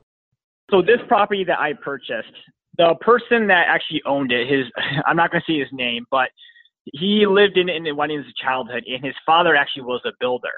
So 0.71 0.83
this 0.83 1.01
property 1.09 1.45
that 1.45 1.59
I 1.59 1.73
purchased, 1.75 2.35
the 2.77 2.95
person 3.01 3.49
that 3.49 3.67
actually 3.69 4.03
owned 4.07 4.33
it, 4.33 4.49
his 4.49 4.67
I'm 5.07 5.17
not 5.17 5.31
going 5.31 5.43
to 5.47 5.53
say 5.53 5.59
his 5.59 5.69
name, 5.73 6.07
but 6.11 6.31
he 6.93 7.27
lived 7.27 7.57
in 7.57 7.69
it 7.69 7.97
when 7.97 8.11
he 8.11 8.17
was 8.17 8.27
a 8.27 8.45
childhood, 8.45 8.85
and 8.87 9.05
his 9.05 9.15
father 9.25 9.57
actually 9.57 9.85
was 9.85 10.03
a 10.05 10.13
builder. 10.21 10.53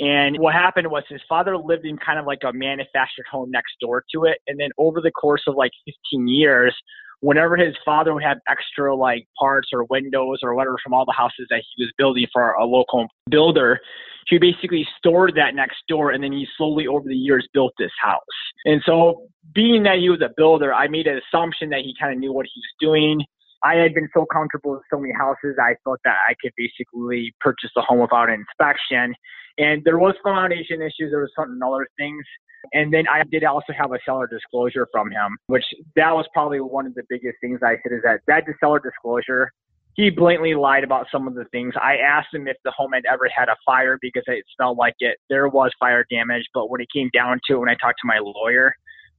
And 0.00 0.38
what 0.38 0.54
happened 0.54 0.90
was 0.90 1.02
his 1.08 1.20
father 1.28 1.56
lived 1.56 1.84
in 1.84 1.98
kind 1.98 2.18
of 2.18 2.26
like 2.26 2.40
a 2.44 2.52
manufactured 2.52 3.26
home 3.30 3.50
next 3.50 3.74
door 3.80 4.04
to 4.14 4.24
it. 4.24 4.38
And 4.46 4.58
then 4.58 4.70
over 4.78 5.00
the 5.00 5.10
course 5.10 5.42
of 5.48 5.56
like 5.56 5.72
15 6.12 6.28
years, 6.28 6.74
whenever 7.20 7.56
his 7.56 7.74
father 7.84 8.14
would 8.14 8.22
have 8.22 8.38
extra 8.48 8.94
like 8.94 9.26
parts 9.38 9.68
or 9.72 9.84
windows 9.84 10.38
or 10.42 10.54
whatever 10.54 10.76
from 10.82 10.94
all 10.94 11.04
the 11.04 11.12
houses 11.12 11.46
that 11.50 11.62
he 11.74 11.82
was 11.82 11.92
building 11.98 12.26
for 12.32 12.52
a 12.52 12.64
local 12.64 13.06
builder, 13.28 13.80
he 14.28 14.38
basically 14.38 14.86
stored 14.98 15.34
that 15.34 15.54
next 15.54 15.78
door 15.88 16.10
and 16.12 16.22
then 16.22 16.32
he 16.32 16.46
slowly 16.56 16.86
over 16.86 17.08
the 17.08 17.16
years 17.16 17.48
built 17.52 17.72
this 17.78 17.90
house. 18.00 18.20
And 18.64 18.80
so 18.84 19.22
being 19.54 19.82
that 19.84 19.98
he 19.98 20.10
was 20.10 20.20
a 20.20 20.30
builder, 20.36 20.72
I 20.72 20.86
made 20.86 21.06
an 21.06 21.18
assumption 21.18 21.70
that 21.70 21.80
he 21.80 21.94
kind 22.00 22.12
of 22.12 22.20
knew 22.20 22.32
what 22.32 22.46
he 22.52 22.60
was 22.60 22.74
doing. 22.92 23.24
I 23.64 23.74
had 23.74 23.94
been 23.94 24.08
so 24.14 24.24
comfortable 24.32 24.72
with 24.72 24.82
so 24.92 25.00
many 25.00 25.12
houses, 25.12 25.56
I 25.60 25.74
thought 25.82 25.98
that 26.04 26.14
I 26.28 26.34
could 26.40 26.52
basically 26.56 27.34
purchase 27.40 27.70
a 27.76 27.80
home 27.80 27.98
without 27.98 28.28
an 28.28 28.44
inspection. 28.46 29.14
And 29.58 29.82
there 29.84 29.98
was 29.98 30.14
foundation 30.22 30.80
issues. 30.80 31.10
There 31.10 31.20
was 31.20 31.30
certain 31.36 31.60
other 31.62 31.86
things. 31.98 32.24
And 32.72 32.92
then 32.92 33.04
I 33.08 33.22
did 33.24 33.44
also 33.44 33.72
have 33.76 33.92
a 33.92 33.98
seller 34.04 34.26
disclosure 34.26 34.86
from 34.92 35.10
him, 35.10 35.36
which 35.46 35.64
that 35.96 36.14
was 36.14 36.26
probably 36.32 36.60
one 36.60 36.86
of 36.86 36.94
the 36.94 37.02
biggest 37.08 37.36
things 37.40 37.60
I 37.62 37.76
said 37.82 37.92
is 37.92 38.02
that 38.04 38.20
that 38.26 38.44
seller 38.60 38.80
disclosure, 38.80 39.50
he 39.94 40.10
blatantly 40.10 40.54
lied 40.54 40.84
about 40.84 41.06
some 41.10 41.26
of 41.26 41.34
the 41.34 41.44
things. 41.46 41.74
I 41.80 41.96
asked 41.96 42.28
him 42.32 42.46
if 42.46 42.56
the 42.64 42.70
home 42.70 42.92
had 42.92 43.04
ever 43.10 43.28
had 43.34 43.48
a 43.48 43.56
fire 43.64 43.98
because 44.00 44.22
it 44.26 44.44
smelled 44.56 44.78
like 44.78 44.94
it. 45.00 45.18
There 45.28 45.48
was 45.48 45.70
fire 45.78 46.04
damage, 46.10 46.44
but 46.54 46.70
when 46.70 46.80
it 46.80 46.88
came 46.92 47.10
down 47.12 47.40
to 47.46 47.54
it, 47.54 47.58
when 47.58 47.68
I 47.68 47.74
talked 47.74 48.00
to 48.02 48.06
my 48.06 48.18
lawyer, 48.20 48.74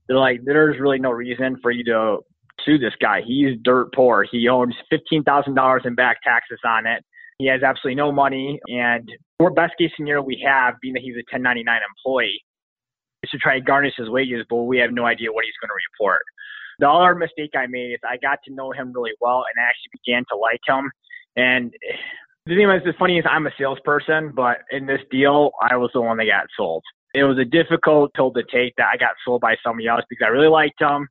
they're 0.06 0.18
like, 0.18 0.40
there's 0.44 0.80
really 0.80 0.98
no 0.98 1.10
reason 1.10 1.58
for 1.62 1.70
you 1.70 1.84
to 1.84 2.18
sue 2.64 2.78
this 2.78 2.94
guy. 3.00 3.20
He's 3.24 3.58
dirt 3.62 3.92
poor. 3.94 4.24
He 4.30 4.48
owns 4.48 4.74
$15,000 4.92 5.86
in 5.86 5.94
back 5.94 6.18
taxes 6.22 6.60
on 6.64 6.86
it. 6.86 7.04
He 7.40 7.46
has 7.46 7.62
absolutely 7.62 7.94
no 7.96 8.12
money. 8.12 8.60
And 8.68 9.08
for 9.38 9.50
best 9.50 9.72
case 9.78 9.90
scenario 9.96 10.20
we 10.20 10.44
have, 10.46 10.74
being 10.82 10.92
that 10.92 11.00
he's 11.00 11.16
a 11.16 11.24
1099 11.32 11.64
employee, 11.64 12.44
is 13.22 13.30
to 13.30 13.38
try 13.38 13.58
to 13.58 13.64
garnish 13.64 13.94
his 13.96 14.10
wages, 14.10 14.44
but 14.50 14.68
we 14.68 14.76
have 14.76 14.92
no 14.92 15.06
idea 15.06 15.32
what 15.32 15.46
he's 15.46 15.56
going 15.58 15.70
to 15.72 15.80
report. 15.96 16.20
The 16.80 16.88
other 16.88 17.14
mistake 17.14 17.52
I 17.56 17.66
made 17.66 17.92
is 17.92 18.00
I 18.04 18.18
got 18.18 18.40
to 18.44 18.52
know 18.52 18.72
him 18.72 18.92
really 18.92 19.12
well 19.22 19.44
and 19.48 19.56
I 19.56 19.68
actually 19.68 20.00
began 20.04 20.22
to 20.30 20.36
like 20.36 20.60
him. 20.68 20.90
And 21.36 21.72
the 22.44 22.56
thing 22.56 22.68
the 22.68 22.92
funny 22.98 23.18
is 23.18 23.24
I'm 23.28 23.46
a 23.46 23.52
salesperson, 23.58 24.32
but 24.36 24.58
in 24.70 24.84
this 24.84 25.00
deal, 25.10 25.52
I 25.62 25.76
was 25.76 25.90
the 25.94 26.02
one 26.02 26.18
that 26.18 26.26
got 26.26 26.46
sold. 26.54 26.82
It 27.14 27.24
was 27.24 27.38
a 27.38 27.44
difficult 27.46 28.12
pill 28.12 28.32
to 28.32 28.42
take 28.52 28.74
that 28.76 28.90
I 28.92 28.98
got 28.98 29.16
sold 29.24 29.40
by 29.40 29.56
somebody 29.64 29.88
else 29.88 30.02
because 30.10 30.26
I 30.26 30.28
really 30.28 30.48
liked 30.48 30.80
him, 30.80 31.08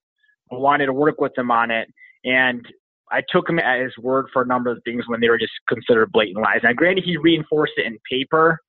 wanted 0.51 0.85
to 0.87 0.93
work 0.93 1.19
with 1.19 1.35
him 1.35 1.49
on 1.49 1.71
it. 1.71 1.87
And 2.23 2.63
I 3.11 3.21
took 3.29 3.49
him 3.49 3.59
at 3.59 3.81
his 3.81 3.97
word 3.97 4.27
for 4.31 4.43
a 4.43 4.45
number 4.45 4.69
of 4.71 4.79
things 4.85 5.03
when 5.07 5.19
they 5.19 5.29
were 5.29 5.37
just 5.37 5.53
considered 5.67 6.11
blatant 6.11 6.43
lies. 6.43 6.59
Now, 6.63 6.73
granted, 6.73 7.03
he 7.03 7.17
reinforced 7.17 7.73
it 7.77 7.85
in 7.85 7.97
paper, 8.09 8.59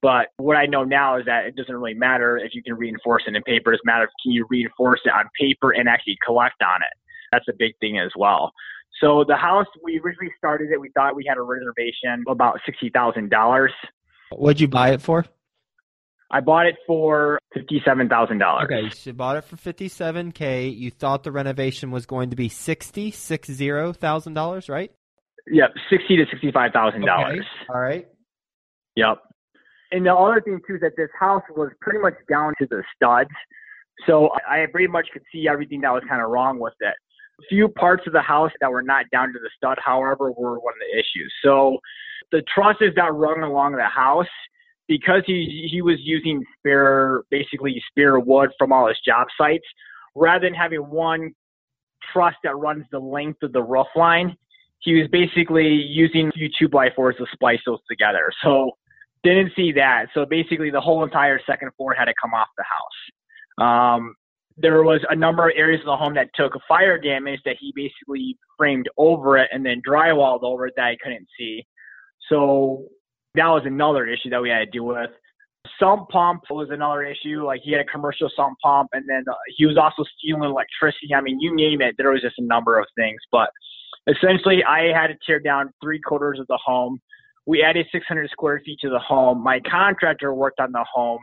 But 0.00 0.28
what 0.36 0.56
I 0.56 0.66
know 0.66 0.84
now 0.84 1.18
is 1.18 1.26
that 1.26 1.46
it 1.46 1.56
doesn't 1.56 1.74
really 1.74 1.94
matter 1.94 2.36
if 2.38 2.54
you 2.54 2.62
can 2.62 2.74
reinforce 2.74 3.24
it 3.26 3.34
in 3.34 3.42
paper. 3.42 3.72
It 3.72 3.76
doesn't 3.76 3.86
matter 3.86 4.04
if 4.04 4.10
can 4.22 4.32
you 4.32 4.46
reinforce 4.48 5.00
it 5.04 5.10
on 5.10 5.24
paper 5.38 5.72
and 5.72 5.88
actually 5.88 6.18
collect 6.24 6.62
on 6.62 6.82
it. 6.82 6.96
That's 7.32 7.48
a 7.48 7.52
big 7.58 7.72
thing 7.80 7.98
as 7.98 8.10
well. 8.16 8.52
So 9.00 9.24
the 9.26 9.36
house 9.36 9.66
we 9.82 10.00
originally 10.00 10.32
started 10.38 10.70
it, 10.70 10.80
we 10.80 10.90
thought 10.90 11.14
we 11.14 11.24
had 11.28 11.36
a 11.36 11.42
reservation 11.42 12.24
about 12.28 12.60
sixty 12.64 12.90
thousand 12.90 13.30
dollars. 13.30 13.72
What'd 14.30 14.60
you 14.60 14.68
buy 14.68 14.90
it 14.90 15.02
for? 15.02 15.24
I 16.30 16.40
bought 16.40 16.66
it 16.66 16.76
for 16.86 17.38
fifty-seven 17.54 18.08
thousand 18.08 18.38
dollars. 18.38 18.68
Okay, 18.70 18.90
so 18.90 19.10
you 19.10 19.14
bought 19.14 19.36
it 19.36 19.44
for 19.44 19.56
fifty-seven 19.56 20.32
k. 20.32 20.68
You 20.68 20.90
thought 20.90 21.22
the 21.22 21.32
renovation 21.32 21.90
was 21.90 22.04
going 22.06 22.30
to 22.30 22.36
be 22.36 22.48
sixty 22.48 23.10
six 23.10 23.50
zero 23.50 23.92
thousand 23.92 24.34
dollars, 24.34 24.68
right? 24.68 24.92
Yep, 25.50 25.70
sixty 25.90 26.16
to 26.16 26.24
sixty-five 26.30 26.72
thousand 26.72 27.02
Okay. 27.02 27.06
dollars. 27.06 27.46
All 27.70 27.80
right. 27.80 28.06
Yep. 28.96 29.18
And 29.90 30.04
the 30.04 30.14
other 30.14 30.42
thing 30.42 30.60
too 30.68 30.74
is 30.74 30.80
that 30.82 30.92
this 30.98 31.08
house 31.18 31.42
was 31.56 31.70
pretty 31.80 31.98
much 31.98 32.14
down 32.28 32.52
to 32.60 32.66
the 32.68 32.82
studs, 32.94 33.30
so 34.06 34.28
I 34.46 34.64
I 34.64 34.66
pretty 34.70 34.88
much 34.88 35.08
could 35.12 35.22
see 35.32 35.48
everything 35.48 35.80
that 35.80 35.92
was 35.92 36.02
kind 36.06 36.20
of 36.20 36.28
wrong 36.28 36.58
with 36.58 36.74
it. 36.80 36.94
A 37.40 37.44
few 37.48 37.68
parts 37.68 38.02
of 38.06 38.12
the 38.12 38.20
house 38.20 38.50
that 38.60 38.70
were 38.70 38.82
not 38.82 39.06
down 39.10 39.28
to 39.28 39.38
the 39.38 39.48
stud, 39.56 39.78
however, 39.82 40.30
were 40.32 40.58
one 40.58 40.74
of 40.74 40.80
the 40.80 40.98
issues. 40.98 41.32
So 41.42 41.78
the 42.32 42.42
trusses 42.54 42.92
that 42.96 43.14
run 43.14 43.42
along 43.42 43.76
the 43.76 43.84
house, 43.84 44.26
because 44.88 45.22
he 45.26 45.68
he 45.70 45.82
was 45.82 45.96
using 46.00 46.42
spare, 46.58 47.22
basically 47.30 47.80
spare 47.90 48.18
wood 48.18 48.50
from 48.58 48.72
all 48.72 48.88
his 48.88 48.98
job 49.06 49.28
sites, 49.38 49.66
rather 50.14 50.46
than 50.46 50.54
having 50.54 50.80
one 50.80 51.32
truss 52.12 52.34
that 52.42 52.56
runs 52.56 52.84
the 52.90 52.98
length 52.98 53.42
of 53.42 53.52
the 53.52 53.62
roof 53.62 53.86
line, 53.94 54.34
he 54.80 54.94
was 54.94 55.08
basically 55.10 55.68
using 55.68 56.32
few 56.32 56.48
two 56.58 56.68
by 56.68 56.88
fours 56.96 57.16
to 57.18 57.26
splice 57.32 57.60
those 57.66 57.80
together. 57.88 58.32
So 58.42 58.72
didn't 59.22 59.52
see 59.54 59.72
that. 59.72 60.06
So 60.14 60.24
basically, 60.24 60.70
the 60.70 60.80
whole 60.80 61.04
entire 61.04 61.40
second 61.46 61.70
floor 61.76 61.94
had 61.94 62.06
to 62.06 62.14
come 62.20 62.32
off 62.34 62.48
the 62.56 62.64
house. 62.64 63.96
Um, 63.96 64.14
there 64.56 64.82
was 64.82 65.00
a 65.08 65.14
number 65.14 65.48
of 65.48 65.54
areas 65.56 65.80
of 65.80 65.86
the 65.86 65.96
home 65.96 66.14
that 66.14 66.30
took 66.34 66.52
fire 66.66 66.98
damage 66.98 67.40
that 67.44 67.56
he 67.60 67.72
basically 67.76 68.36
framed 68.56 68.88
over 68.96 69.38
it 69.38 69.48
and 69.52 69.64
then 69.64 69.80
drywalled 69.86 70.42
over 70.42 70.66
it 70.66 70.74
that 70.76 70.84
I 70.84 70.96
couldn't 71.02 71.26
see. 71.38 71.64
So 72.28 72.86
that 73.38 73.48
was 73.48 73.62
another 73.64 74.06
issue 74.06 74.30
that 74.30 74.42
we 74.42 74.50
had 74.50 74.58
to 74.58 74.66
deal 74.66 74.84
with. 74.84 75.10
Sump 75.78 76.08
pump 76.08 76.42
was 76.50 76.68
another 76.70 77.04
issue. 77.04 77.44
Like 77.44 77.60
he 77.62 77.72
had 77.72 77.80
a 77.80 77.84
commercial 77.84 78.30
sump 78.34 78.58
pump, 78.62 78.90
and 78.92 79.04
then 79.08 79.24
uh, 79.30 79.34
he 79.56 79.66
was 79.66 79.76
also 79.76 80.04
stealing 80.18 80.42
electricity. 80.42 81.14
I 81.14 81.20
mean, 81.20 81.40
you 81.40 81.54
name 81.54 81.80
it. 81.80 81.94
There 81.98 82.10
was 82.10 82.22
just 82.22 82.38
a 82.38 82.44
number 82.44 82.78
of 82.78 82.86
things, 82.96 83.20
but 83.30 83.50
essentially, 84.08 84.62
I 84.64 84.92
had 84.94 85.08
to 85.08 85.14
tear 85.26 85.40
down 85.40 85.72
three 85.82 86.00
quarters 86.00 86.38
of 86.40 86.46
the 86.48 86.58
home. 86.64 87.00
We 87.46 87.62
added 87.62 87.86
600 87.92 88.30
square 88.30 88.60
feet 88.64 88.78
to 88.82 88.90
the 88.90 88.98
home. 88.98 89.42
My 89.42 89.60
contractor 89.60 90.34
worked 90.34 90.60
on 90.60 90.72
the 90.72 90.84
home. 90.92 91.20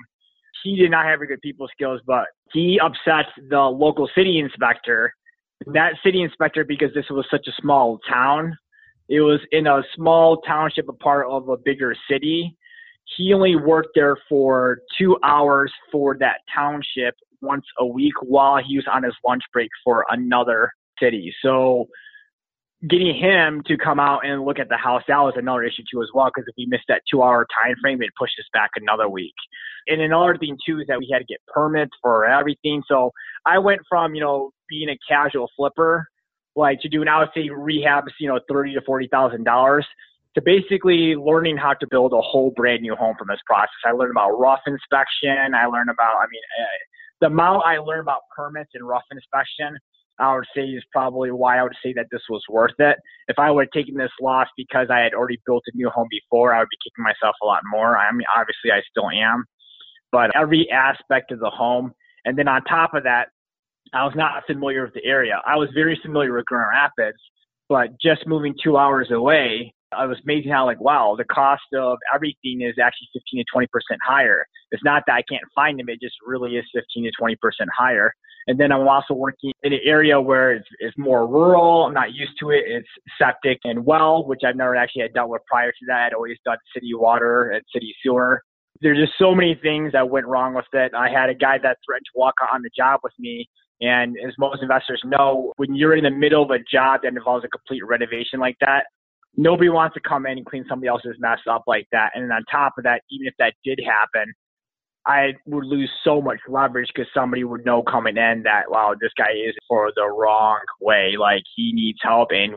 He 0.64 0.76
did 0.76 0.90
not 0.90 1.06
have 1.06 1.20
very 1.20 1.28
good 1.28 1.42
people 1.42 1.68
skills, 1.72 2.02
but 2.08 2.26
he 2.52 2.80
upset 2.84 3.26
the 3.50 3.60
local 3.60 4.10
city 4.16 4.40
inspector. 4.40 5.14
That 5.68 5.94
city 6.04 6.22
inspector, 6.22 6.64
because 6.64 6.94
this 6.94 7.06
was 7.10 7.26
such 7.30 7.48
a 7.48 7.62
small 7.62 8.00
town, 8.10 8.58
it 9.10 9.22
was 9.22 9.40
in 9.52 9.68
a 9.68 9.82
small 9.96 10.42
township, 10.42 10.90
a 10.90 10.94
part 10.94 11.28
of 11.30 11.50
a 11.50 11.58
bigger 11.58 11.96
city. 12.10 12.56
He 13.18 13.34
only 13.34 13.56
worked 13.56 13.90
there 13.94 14.18
for 14.28 14.80
two 14.98 15.18
hours 15.24 15.72
for 15.92 16.18
that 16.20 16.38
township 16.54 17.16
once 17.42 17.66
a 17.78 17.86
week 17.86 18.14
while 18.24 18.62
he 18.66 18.78
was 18.78 18.86
on 18.92 19.04
his 19.04 19.14
lunch 19.26 19.44
break 19.54 19.70
for 19.84 20.06
another 20.10 20.72
city. 21.00 21.34
So 21.44 21.88
getting 22.90 23.16
him 23.16 23.62
to 23.68 23.78
come 23.78 24.00
out 24.00 24.26
and 24.26 24.44
look 24.44 24.60
at 24.60 24.70
the 24.70 24.78
house, 24.78 25.04
that 25.08 25.18
was 25.18 25.34
another 25.38 25.64
issue 25.64 25.84
too 25.92 26.02
as 26.02 26.10
well, 26.14 26.30
because 26.34 26.48
if 26.48 26.56
we 26.58 26.66
missed 26.66 26.86
that 26.88 27.02
two 27.10 27.22
hour 27.22 27.46
time 27.64 27.76
frame, 27.82 28.02
it 28.02 28.10
pushed 28.18 28.40
us 28.40 28.46
back 28.54 28.72
another 28.76 29.08
week. 29.08 29.34
And 29.88 30.02
another 30.02 30.38
thing 30.38 30.58
too 30.66 30.80
is 30.80 30.88
that 30.88 31.00
we 31.00 31.10
had 31.12 31.20
to 31.20 31.26
get 31.26 31.40
permits 31.48 31.92
for 32.02 32.26
everything. 32.26 32.82
So 32.88 33.12
I 33.46 33.60
went 33.60 33.82
from, 33.88 34.16
you 34.16 34.22
know, 34.22 34.52
being 34.68 34.90
a 34.90 34.98
casual 35.08 35.50
flipper, 35.56 36.08
like 36.56 36.80
to 36.82 37.06
I 37.10 37.20
would 37.20 37.30
say 37.34 37.50
rehabs, 37.50 38.12
you 38.20 38.28
know, 38.28 38.40
thirty 38.50 38.74
to 38.74 38.82
forty 38.82 39.08
thousand 39.12 39.44
dollars 39.44 39.86
to 40.36 40.42
basically 40.42 41.16
learning 41.16 41.58
how 41.58 41.74
to 41.74 41.88
build 41.90 42.14
a 42.14 42.22
whole 42.22 42.52
brand 42.56 42.82
new 42.82 42.96
home 42.96 43.16
from 43.18 43.28
this 43.30 43.40
process. 43.46 43.70
I 43.86 43.92
learned 43.92 44.12
about 44.12 44.38
rough 44.38 44.60
inspection. 44.68 45.56
I 45.56 45.66
learned 45.66 45.90
about, 45.90 46.18
I 46.18 46.26
mean, 46.30 46.42
uh, 46.60 46.66
the 47.22 47.28
amount 47.28 47.64
I 47.66 47.78
learned 47.78 48.02
about 48.02 48.22
permits 48.36 48.72
and 48.74 48.86
rough 48.86 49.06
inspection, 49.12 49.78
I 50.20 50.36
would 50.36 50.46
say 50.54 50.64
is 50.64 50.84
probably 50.92 51.32
why 51.32 51.60
I 51.60 51.64
would 51.64 51.76
say 51.82 51.94
that 51.94 52.08
this 52.12 52.22
was 52.30 52.44
worth 52.50 52.78
it. 52.80 52.98
If 53.30 53.40
I 53.40 53.50
would 53.50 53.68
have 53.68 53.72
taken 53.72 53.96
this 53.96 54.12
loss 54.22 54.48
because 54.58 54.88
I 54.90 55.00
had 55.00 55.14
already 55.14 55.40
built 55.46 55.64
a 55.68 55.76
new 55.76 55.90
home 55.90 56.08
before, 56.12 56.54
I 56.54 56.60
would 56.60 56.70
be 56.70 56.78
kicking 56.84 57.04
myself 57.04 57.36
a 57.42 57.46
lot 57.46 57.62
more. 57.72 57.98
I 57.98 58.12
mean, 58.12 58.28
obviously 58.36 58.72
I 58.72 58.82
still 58.90 59.10
am, 59.10 59.46
but 60.12 60.36
every 60.36 60.70
aspect 60.70 61.32
of 61.32 61.40
the 61.40 61.50
home. 61.50 61.94
And 62.26 62.38
then 62.38 62.50
on 62.50 62.62
top 62.64 62.94
of 62.94 63.04
that, 63.04 63.30
I 63.94 64.04
was 64.04 64.14
not 64.16 64.44
familiar 64.48 64.84
with 64.84 64.94
the 64.94 65.06
area. 65.06 65.42
I 65.46 65.56
was 65.56 65.70
very 65.74 66.00
familiar 66.02 66.34
with 66.34 66.46
Grand 66.46 66.70
Rapids, 66.70 67.20
but 67.70 67.90
just 68.02 68.28
moving 68.28 68.54
two 68.64 68.78
hours 68.78 69.10
away, 69.12 69.74
I 69.92 70.06
was 70.06 70.18
amazing 70.24 70.52
how 70.52 70.66
like, 70.66 70.82
wow, 70.82 71.16
the 71.18 71.24
cost 71.26 71.64
of 71.74 71.98
everything 72.14 72.62
is 72.62 72.76
actually 72.82 73.08
15 73.14 73.44
to 73.46 73.68
20% 73.94 73.98
higher. 74.06 74.46
It's 74.72 74.84
not 74.84 75.04
that 75.08 75.14
I 75.14 75.22
can't 75.30 75.44
find 75.54 75.80
them. 75.80 75.90
It 75.90 76.02
just 76.02 76.16
really 76.26 76.56
is 76.56 76.66
15 76.74 77.04
to 77.04 77.12
20% 77.22 77.36
higher. 77.78 78.14
And 78.48 78.60
then 78.60 78.72
I'm 78.72 78.88
also 78.88 79.14
working 79.16 79.52
in 79.64 79.74
an 79.74 79.80
area 79.84 80.22
where 80.22 80.54
it's, 80.54 80.68
it's 80.80 80.96
more 80.98 81.28
rural. 81.28 81.86
I'm 81.86 81.94
not 81.94 82.14
used 82.14 82.34
to 82.42 82.52
it. 82.52 82.64
It's 82.68 82.88
septic 83.18 83.60
and 83.64 83.86
well, 83.86 84.28
which 84.28 84.42
I've 84.46 84.56
never 84.56 84.76
actually 84.76 85.04
had 85.04 85.14
dealt 85.14 85.30
with 85.30 85.42
prior 85.48 85.72
to 85.72 85.86
that. 85.88 86.08
I'd 86.08 86.14
always 86.14 86.38
done 86.46 86.58
city 86.74 86.94
water 86.94 87.52
and 87.52 87.64
city 87.74 87.96
sewer. 88.04 88.42
There's 88.82 89.00
just 89.00 89.18
so 89.18 89.34
many 89.34 89.58
things 89.62 89.94
that 89.94 90.10
went 90.10 90.28
wrong 90.28 90.54
with 90.54 90.66
it. 90.74 90.94
I 90.94 91.10
had 91.10 91.30
a 91.30 91.34
guy 91.34 91.58
that 91.64 91.78
threatened 91.86 92.06
to 92.14 92.20
walk 92.20 92.36
on 92.54 92.62
the 92.62 92.70
job 92.78 93.00
with 93.04 93.14
me. 93.18 93.48
And 93.82 94.16
as 94.26 94.34
most 94.38 94.62
investors 94.62 95.02
know, 95.04 95.54
when 95.58 95.76
you're 95.76 95.96
in 95.96 96.06
the 96.06 96.10
middle 96.10 96.44
of 96.44 96.52
a 96.52 96.60
job 96.72 97.02
that 97.04 97.10
involves 97.10 97.44
a 97.44 97.50
complete 97.50 97.86
renovation 97.86 98.40
like 98.40 98.56
that, 98.62 98.86
nobody 99.36 99.70
wants 99.70 99.94
to 99.96 100.00
come 100.00 100.26
in 100.26 100.38
and 100.38 100.46
clean 100.46 100.66
somebody 100.70 100.88
else's 100.88 101.18
mess 101.20 101.40
up 101.50 101.64
like 101.68 101.88
that. 101.92 102.12
And 102.16 102.32
on 102.32 102.44
top 102.50 102.74
of 102.78 102.84
that, 102.86 103.02
even 103.10 103.28
if 103.28 103.34
that 103.40 103.54
did 103.64 103.80
happen, 103.86 104.34
I 105.08 105.34
would 105.46 105.66
lose 105.66 105.90
so 106.04 106.22
much 106.22 106.40
leverage 106.48 106.90
because 106.94 107.10
somebody 107.14 107.44
would 107.44 107.66
know 107.66 107.84
coming 107.84 108.18
in 108.18 108.42
that, 108.44 108.64
wow, 108.70 108.96
this 109.00 109.12
guy 109.18 109.32
is 109.32 109.54
for 109.68 109.92
the 109.96 110.08
wrong 110.08 110.60
way. 110.82 111.16
Like 111.20 111.44
he 111.56 111.72
needs 111.74 112.00
help 112.02 112.30
and 112.32 112.56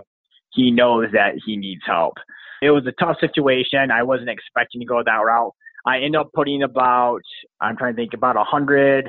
he 0.52 0.70
knows 0.70 1.08
that 1.12 1.34
he 1.44 1.56
needs 1.56 1.82
help. 1.84 2.14
It 2.62 2.70
was 2.70 2.86
a 2.86 2.92
tough 2.92 3.16
situation. 3.20 3.90
I 3.90 4.02
wasn't 4.02 4.30
expecting 4.30 4.80
to 4.80 4.86
go 4.86 5.02
that 5.04 5.12
route. 5.12 5.52
I 5.86 5.96
ended 5.96 6.16
up 6.16 6.30
putting 6.34 6.62
about, 6.62 7.20
I'm 7.60 7.76
trying 7.76 7.94
to 7.94 7.96
think, 7.96 8.14
about 8.14 8.36
a 8.36 8.44
hundred. 8.44 9.08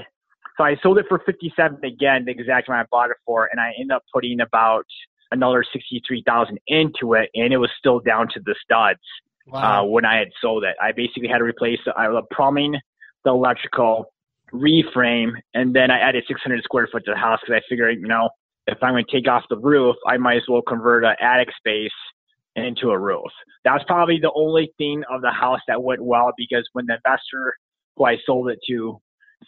So 0.60 0.65
I 0.65 0.76
sold 0.84 0.98
it 0.98 1.06
for 1.08 1.19
57 1.26 1.80
again, 1.86 2.26
the 2.26 2.32
exact 2.32 2.67
amount 2.67 2.86
I 2.86 2.88
bought 2.91 3.12
it 3.12 3.17
for. 3.26 3.48
And 3.50 3.62
I 3.62 3.72
ended 3.80 3.91
up 3.91 4.04
putting 4.13 4.41
about 4.41 4.86
another 5.32 5.63
63,000 5.72 6.60
into 6.67 7.13
it. 7.13 7.30
And 7.34 7.54
it 7.54 7.58
was 7.58 7.69
still 7.80 8.02
down 8.02 8.28
to 8.34 8.41
the 8.43 8.56
studs 8.62 9.00
uh, 9.54 9.84
when 9.84 10.04
I 10.04 10.17
had 10.17 10.28
sold 10.41 10.65
it. 10.65 10.76
I 10.82 10.91
basically 10.91 11.30
had 11.30 11.38
to 11.38 11.45
replace 11.45 11.80
the, 11.86 11.95
uh, 11.98 12.12
the 12.12 12.24
plumbing, 12.34 12.76
the 13.24 13.30
electrical, 13.30 14.12
reframe, 14.54 15.32
and 15.54 15.74
then 15.74 15.91
I 15.91 16.00
added 16.00 16.26
600 16.28 16.63
square 16.63 16.89
foot 16.91 17.06
to 17.06 17.12
the 17.12 17.17
house 17.17 17.39
because 17.41 17.62
I 17.63 17.69
figured, 17.69 18.00
you 18.02 18.08
know, 18.08 18.30
if 18.67 18.78
I'm 18.82 18.93
going 18.93 19.06
to 19.06 19.12
take 19.12 19.30
off 19.30 19.43
the 19.50 19.58
roof, 19.58 19.95
I 20.08 20.17
might 20.17 20.38
as 20.38 20.43
well 20.50 20.62
convert 20.62 21.06
an 21.06 21.15
attic 21.22 21.50
space 21.56 21.91
into 22.56 22.89
a 22.89 23.00
roof. 23.00 23.32
That 23.63 23.74
was 23.74 23.84
probably 23.88 24.19
the 24.19 24.32
only 24.36 24.74
thing 24.78 25.04
of 25.10 25.22
the 25.22 25.32
house 25.32 25.62
that 25.67 25.82
went 25.82 26.04
well 26.04 26.34
because 26.38 26.67
when 26.74 26.86
the 26.86 26.95
investor 26.95 27.56
who 27.95 28.06
I 28.06 28.17
sold 28.26 28.50
it 28.50 28.60
to 28.67 29.00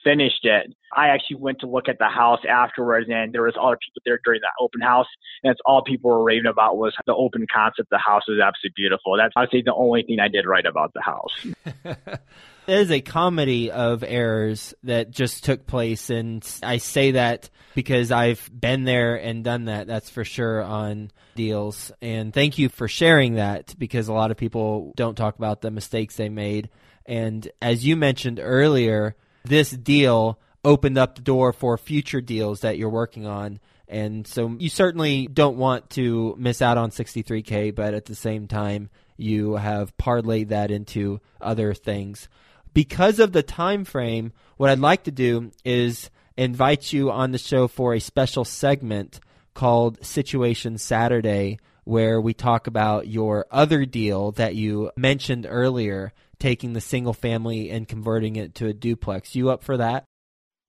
finished 0.03 0.43
it, 0.43 0.73
I 0.95 1.07
actually 1.07 1.37
went 1.37 1.59
to 1.59 1.67
look 1.67 1.87
at 1.87 1.97
the 1.99 2.07
house 2.07 2.41
afterwards 2.49 3.07
and 3.09 3.33
there 3.33 3.43
was 3.43 3.55
other 3.59 3.77
people 3.77 4.01
there 4.05 4.19
during 4.23 4.41
that 4.41 4.51
open 4.59 4.81
house 4.81 5.07
and 5.43 5.49
that's 5.49 5.59
all 5.65 5.83
people 5.83 6.11
were 6.11 6.23
raving 6.23 6.47
about 6.47 6.77
was 6.77 6.95
the 7.05 7.15
open 7.15 7.45
concept. 7.53 7.89
The 7.89 7.97
house 7.97 8.23
was 8.27 8.39
absolutely 8.39 8.73
beautiful. 8.75 9.17
That's 9.17 9.33
I'd 9.35 9.49
say 9.51 9.61
the 9.61 9.73
only 9.73 10.03
thing 10.03 10.19
I 10.19 10.27
did 10.27 10.45
right 10.45 10.65
about 10.65 10.93
the 10.93 11.01
house. 11.01 11.45
It 12.67 12.77
is 12.77 12.91
a 12.91 13.01
comedy 13.01 13.71
of 13.71 14.03
errors 14.03 14.75
that 14.83 15.09
just 15.09 15.43
took 15.43 15.65
place, 15.65 16.11
and 16.11 16.47
I 16.61 16.77
say 16.77 17.11
that 17.11 17.49
because 17.73 18.11
I've 18.11 18.49
been 18.53 18.83
there 18.83 19.15
and 19.15 19.43
done 19.43 19.65
that. 19.65 19.87
That's 19.87 20.11
for 20.11 20.23
sure 20.23 20.61
on 20.61 21.11
deals. 21.35 21.91
And 22.01 22.31
thank 22.31 22.59
you 22.59 22.69
for 22.69 22.87
sharing 22.87 23.35
that 23.35 23.73
because 23.79 24.07
a 24.07 24.13
lot 24.13 24.29
of 24.29 24.37
people 24.37 24.93
don't 24.95 25.15
talk 25.15 25.37
about 25.37 25.61
the 25.61 25.71
mistakes 25.71 26.15
they 26.15 26.29
made. 26.29 26.69
And 27.05 27.49
as 27.61 27.85
you 27.85 27.95
mentioned 27.95 28.39
earlier, 28.41 29.15
this 29.43 29.71
deal 29.71 30.39
opened 30.63 30.97
up 30.97 31.15
the 31.15 31.21
door 31.21 31.53
for 31.53 31.77
future 31.77 32.21
deals 32.21 32.61
that 32.61 32.77
you're 32.77 32.89
working 32.89 33.25
on. 33.25 33.59
And 33.87 34.25
so 34.25 34.55
you 34.59 34.69
certainly 34.69 35.27
don't 35.27 35.57
want 35.57 35.89
to 35.91 36.35
miss 36.37 36.61
out 36.61 36.77
on 36.77 36.91
63K, 36.91 37.75
but 37.75 37.93
at 37.93 38.05
the 38.05 38.15
same 38.15 38.47
time, 38.47 38.89
you 39.17 39.55
have 39.55 39.95
parlayed 39.97 40.49
that 40.49 40.71
into 40.71 41.19
other 41.41 41.73
things 41.73 42.29
because 42.73 43.19
of 43.19 43.31
the 43.31 43.43
time 43.43 43.85
frame, 43.85 44.33
what 44.57 44.69
I'd 44.69 44.79
like 44.79 45.03
to 45.03 45.11
do 45.11 45.51
is 45.65 46.09
invite 46.37 46.93
you 46.93 47.11
on 47.11 47.31
the 47.31 47.37
show 47.37 47.67
for 47.67 47.93
a 47.93 47.99
special 47.99 48.45
segment 48.45 49.19
called 49.53 50.03
Situation 50.05 50.77
Saturday, 50.77 51.59
where 51.83 52.21
we 52.21 52.33
talk 52.33 52.67
about 52.67 53.07
your 53.07 53.45
other 53.51 53.85
deal 53.85 54.31
that 54.33 54.55
you 54.55 54.91
mentioned 54.95 55.45
earlier, 55.49 56.13
taking 56.41 56.73
the 56.73 56.81
single 56.81 57.13
family 57.13 57.69
and 57.69 57.87
converting 57.87 58.35
it 58.35 58.55
to 58.55 58.67
a 58.67 58.73
duplex. 58.73 59.35
You 59.35 59.51
up 59.51 59.63
for 59.63 59.77
that? 59.77 60.03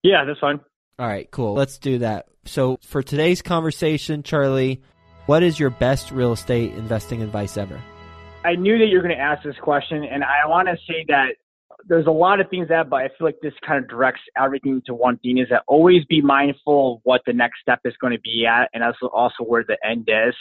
Yeah, 0.03 0.25
that's 0.25 0.39
fine. 0.39 0.61
All 0.99 1.07
right, 1.07 1.29
cool. 1.31 1.55
Let's 1.55 1.79
do 1.79 1.99
that. 1.99 2.27
So, 2.45 2.79
for 2.83 3.03
today's 3.03 3.41
conversation, 3.41 4.23
Charlie, 4.23 4.83
what 5.27 5.43
is 5.43 5.59
your 5.59 5.71
best 5.71 6.11
real 6.11 6.33
estate 6.33 6.75
investing 6.75 7.23
advice 7.23 7.57
ever? 7.57 7.81
I 8.45 8.57
knew 8.57 8.79
that 8.79 8.87
you 8.87 8.97
were 8.97 9.03
going 9.03 9.17
to 9.17 9.23
ask 9.23 9.43
this 9.45 9.57
question, 9.63 10.05
and 10.05 10.23
I 10.23 10.47
want 10.47 10.69
to 10.69 10.77
say 10.87 11.05
that 11.09 11.37
there's 11.87 12.07
a 12.07 12.13
lot 12.13 12.41
of 12.41 12.51
things 12.51 12.69
that, 12.69 12.91
but 12.91 12.97
I 12.97 13.09
feel 13.09 13.27
like 13.27 13.39
this 13.43 13.55
kind 13.67 13.83
of 13.83 13.89
directs 13.89 14.21
everything 14.37 14.83
to 14.87 14.95
one 14.95 15.19
thing: 15.19 15.39
is 15.39 15.49
that 15.51 15.63
always 15.67 16.05
be 16.05 16.21
mindful 16.21 16.97
of 16.97 17.01
what 17.05 17.23
the 17.27 17.33
next 17.33 17.61
step 17.63 17.81
is 17.85 17.95
going 18.01 18.13
to 18.13 18.21
be 18.21 18.45
at, 18.47 18.69
and 18.75 18.85
also 18.85 19.07
also 19.07 19.45
where 19.45 19.65
the 19.67 19.79
end 19.85 20.09
is. 20.09 20.35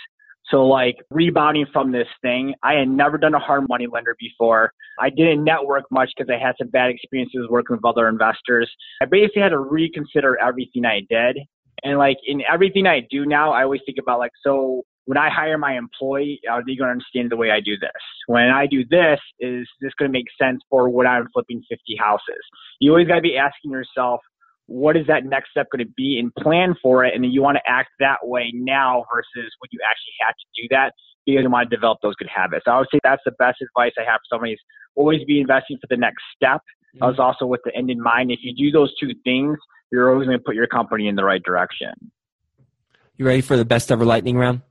So 0.52 0.68
like 0.68 0.98
rebounding 1.10 1.66
from 1.72 1.92
this 1.92 2.08
thing, 2.22 2.54
I 2.62 2.74
had 2.74 2.90
never 2.90 3.18
done 3.18 3.34
a 3.34 3.40
hard 3.40 3.68
money 3.70 3.88
lender 3.92 4.16
before. 4.20 4.74
I 5.00 5.10
didn't 5.10 5.44
network 5.44 5.86
much 5.90 6.12
because 6.16 6.30
I 6.30 6.38
had 6.38 6.56
some 6.58 6.68
bad 6.68 6.92
experiences 6.92 7.48
working 7.50 7.78
with 7.78 7.86
other 7.86 8.10
investors. 8.10 8.70
I 9.02 9.06
basically 9.06 9.42
had 9.42 9.50
to 9.50 9.60
reconsider 9.60 10.38
everything 10.40 10.86
I 10.86 11.02
did. 11.10 11.40
And 11.84 11.98
like 11.98 12.18
in 12.28 12.42
everything 12.52 12.86
I 12.86 13.08
do 13.10 13.26
now, 13.26 13.54
I 13.54 13.64
always 13.64 13.82
think 13.86 13.98
about 14.00 14.20
like, 14.20 14.32
so 14.44 14.84
when 15.06 15.18
I 15.18 15.30
hire 15.30 15.58
my 15.58 15.78
employee, 15.78 16.40
are 16.50 16.62
they 16.62 16.76
going 16.76 16.88
to 16.88 16.92
understand 16.92 17.32
the 17.32 17.38
way 17.38 17.50
I 17.50 17.60
do 17.60 17.78
this? 17.78 17.90
When 18.28 18.50
I 18.50 18.68
do 18.68 18.84
this, 18.90 19.20
is 19.40 19.68
this 19.82 19.92
going 19.98 20.12
to 20.12 20.14
make 20.14 20.28
sense 20.40 20.62
for 20.70 20.90
when 20.90 21.08
I'm 21.08 21.28
flipping 21.34 21.64
50 21.70 21.82
houses? 21.98 22.44
You 22.80 22.92
always 22.92 23.08
got 23.08 23.16
to 23.16 23.22
be 23.22 23.38
asking 23.38 23.72
yourself, 23.72 24.22
what 24.67 24.95
is 24.95 25.08
that 25.08 25.26
next 25.26 25.52
step 25.52 25.67
going 25.71 25.86
to 25.86 25.93
be 25.97 26.17
and 26.17 26.34
plan 26.36 26.76
for 26.82 27.04
it. 27.04 27.13
And 27.13 27.24
then 27.24 27.32
you 27.32 27.41
want 27.41 27.58
to 27.58 27.69
act 27.69 27.89
that 28.00 28.19
way 28.24 28.52
now 28.54 29.06
versus 29.13 29.52
when 29.60 29.69
you 29.71 29.80
actually 29.84 30.13
have 30.21 30.34
to 30.36 30.62
do 30.62 30.67
that 30.71 30.93
because 31.26 31.43
you 31.43 31.50
want 31.50 31.69
to 31.69 31.76
develop 31.76 32.00
those 32.02 32.15
good 32.15 32.30
habits. 32.34 32.65
So 32.65 32.71
I 32.71 32.80
would 32.80 32.88
say 32.91 33.00
that's 33.04 33.21
the 33.26 33.34
best 33.38 33.62
advice 33.62 33.93
I 33.97 34.10
have 34.10 34.19
for 34.21 34.36
somebody 34.36 34.54
is 34.54 34.60
always 34.95 35.24
be 35.26 35.39
investing 35.39 35.78
for 35.78 35.88
the 35.89 35.97
next 35.97 36.24
step. 36.36 36.62
Mm-hmm. 36.95 37.04
I 37.04 37.08
was 37.08 37.19
also 37.19 37.45
with 37.45 37.62
the 37.65 37.76
end 37.76 37.89
in 37.89 38.02
mind. 38.02 38.32
If 38.32 38.39
you 38.41 38.54
do 38.56 38.71
those 38.71 38.93
two 39.00 39.12
things, 39.24 39.58
you're 39.91 40.12
always 40.12 40.28
going 40.28 40.38
to 40.38 40.43
put 40.43 40.56
your 40.56 40.67
company 40.67 41.08
in 41.08 41.15
the 41.15 41.24
right 41.24 41.43
direction. 41.43 41.93
You 43.17 43.26
ready 43.26 43.41
for 43.41 43.58
the 43.58 43.65
best 43.65 43.91
ever 43.91 44.06
lightning 44.06 44.38
round? 44.38 44.62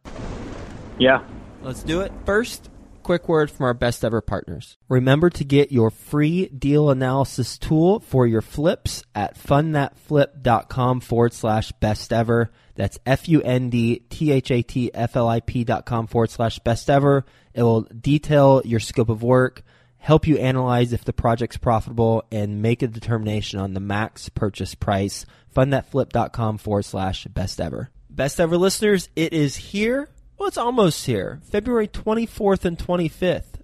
Yeah. 0.98 1.22
Let's 1.62 1.83
do 1.83 2.00
it. 2.00 2.12
First, 2.24 2.70
quick 3.03 3.29
word 3.29 3.51
from 3.51 3.67
our 3.67 3.75
best 3.75 4.05
ever 4.05 4.21
partners. 4.21 4.77
Remember 4.89 5.31
to 5.31 5.45
get 5.45 5.73
your 5.73 5.91
free 5.91 6.47
deal 6.47 6.91
analysis 6.91 7.59
tool 7.59 8.01
for 8.01 8.27
your 8.27 8.43
flips 8.43 9.03
at 9.15 9.37
fundthatflip.com 9.37 11.01
forward 11.01 11.33
slash 11.33 11.73
best 11.73 12.13
ever. 12.13 12.51
That's 12.77 12.99
F 13.05 13.29
U 13.29 13.43
N 13.43 13.71
D 13.71 14.01
T 14.09 14.31
H 14.31 14.51
A 14.51 14.63
T 14.63 14.91
F 14.95 15.17
L 15.17 15.29
I 15.29 15.41
P 15.41 15.65
dot 15.65 15.85
com 15.85 16.07
forward 16.07 16.31
slash 16.31 16.59
best 16.61 16.89
ever. 16.89 17.25
It 17.53 17.63
will 17.63 17.83
detail 17.83 18.63
your 18.65 18.81
scope 18.81 19.09
of 19.09 19.23
work, 19.23 19.63
help 19.99 20.27
you 20.27 20.39
analyze 20.39 20.93
if 20.93 21.05
the 21.05 21.13
project's 21.13 21.57
profitable, 21.57 22.25
and 22.31 22.63
make 22.63 22.83
a 22.83 22.87
determination 22.87 23.59
on 23.59 23.75
the 23.75 23.81
max 23.81 24.29
purchase 24.29 24.75
price. 24.75 25.27
Fundthatflip.com 25.55 26.59
forward 26.59 26.85
slash 26.85 27.25
best 27.27 27.61
ever. 27.61 27.91
Best 28.09 28.39
ever 28.41 28.57
listeners, 28.57 29.09
it 29.17 29.33
is 29.33 29.57
here 29.57 30.09
well, 30.40 30.48
it's 30.48 30.57
almost 30.57 31.05
here. 31.05 31.38
February 31.50 31.87
24th 31.87 32.64
and 32.64 32.79
25th. 32.79 33.61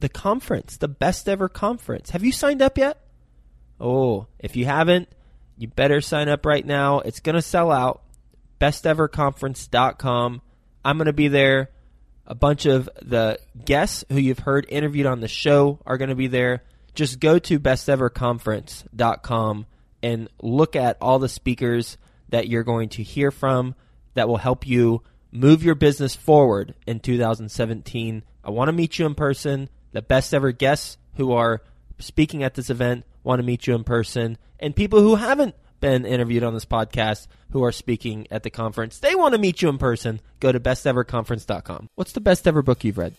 The 0.00 0.08
conference, 0.08 0.78
the 0.78 0.88
best 0.88 1.28
ever 1.28 1.46
conference. 1.46 2.08
Have 2.10 2.24
you 2.24 2.32
signed 2.32 2.62
up 2.62 2.78
yet? 2.78 2.98
Oh, 3.78 4.26
if 4.38 4.56
you 4.56 4.64
haven't, 4.64 5.10
you 5.58 5.68
better 5.68 6.00
sign 6.00 6.30
up 6.30 6.46
right 6.46 6.64
now. 6.64 7.00
It's 7.00 7.20
going 7.20 7.34
to 7.34 7.42
sell 7.42 7.70
out. 7.70 8.02
Besteverconference.com. 8.62 10.40
I'm 10.86 10.96
going 10.96 11.04
to 11.04 11.12
be 11.12 11.28
there. 11.28 11.68
A 12.26 12.34
bunch 12.34 12.64
of 12.64 12.88
the 13.02 13.38
guests 13.62 14.02
who 14.08 14.16
you've 14.16 14.38
heard 14.38 14.64
interviewed 14.70 15.04
on 15.04 15.20
the 15.20 15.28
show 15.28 15.80
are 15.84 15.98
going 15.98 16.08
to 16.08 16.14
be 16.14 16.28
there. 16.28 16.62
Just 16.94 17.20
go 17.20 17.38
to 17.40 17.60
besteverconference.com 17.60 19.66
and 20.02 20.28
look 20.40 20.76
at 20.76 20.96
all 21.02 21.18
the 21.18 21.28
speakers 21.28 21.98
that 22.30 22.48
you're 22.48 22.64
going 22.64 22.88
to 22.88 23.02
hear 23.02 23.30
from 23.30 23.74
that 24.14 24.30
will 24.30 24.38
help 24.38 24.66
you 24.66 25.02
move 25.36 25.62
your 25.62 25.74
business 25.74 26.16
forward 26.16 26.74
in 26.86 27.00
2017. 27.00 28.22
I 28.42 28.50
want 28.50 28.68
to 28.68 28.72
meet 28.72 28.98
you 28.98 29.06
in 29.06 29.14
person. 29.14 29.68
The 29.92 30.02
best 30.02 30.34
ever 30.34 30.52
guests 30.52 30.98
who 31.16 31.32
are 31.32 31.62
speaking 31.98 32.42
at 32.42 32.54
this 32.54 32.70
event 32.70 33.04
want 33.22 33.40
to 33.40 33.46
meet 33.46 33.66
you 33.66 33.74
in 33.74 33.84
person. 33.84 34.38
And 34.58 34.74
people 34.74 35.00
who 35.00 35.16
haven't 35.16 35.54
been 35.80 36.06
interviewed 36.06 36.42
on 36.42 36.54
this 36.54 36.64
podcast 36.64 37.26
who 37.50 37.62
are 37.64 37.72
speaking 37.72 38.26
at 38.30 38.42
the 38.42 38.50
conference, 38.50 38.98
they 38.98 39.14
want 39.14 39.34
to 39.34 39.40
meet 39.40 39.62
you 39.62 39.68
in 39.68 39.78
person. 39.78 40.20
Go 40.40 40.52
to 40.52 40.60
besteverconference.com. 40.60 41.90
What's 41.94 42.12
the 42.12 42.20
best 42.20 42.46
ever 42.46 42.62
book 42.62 42.84
you've 42.84 42.98
read? 42.98 43.14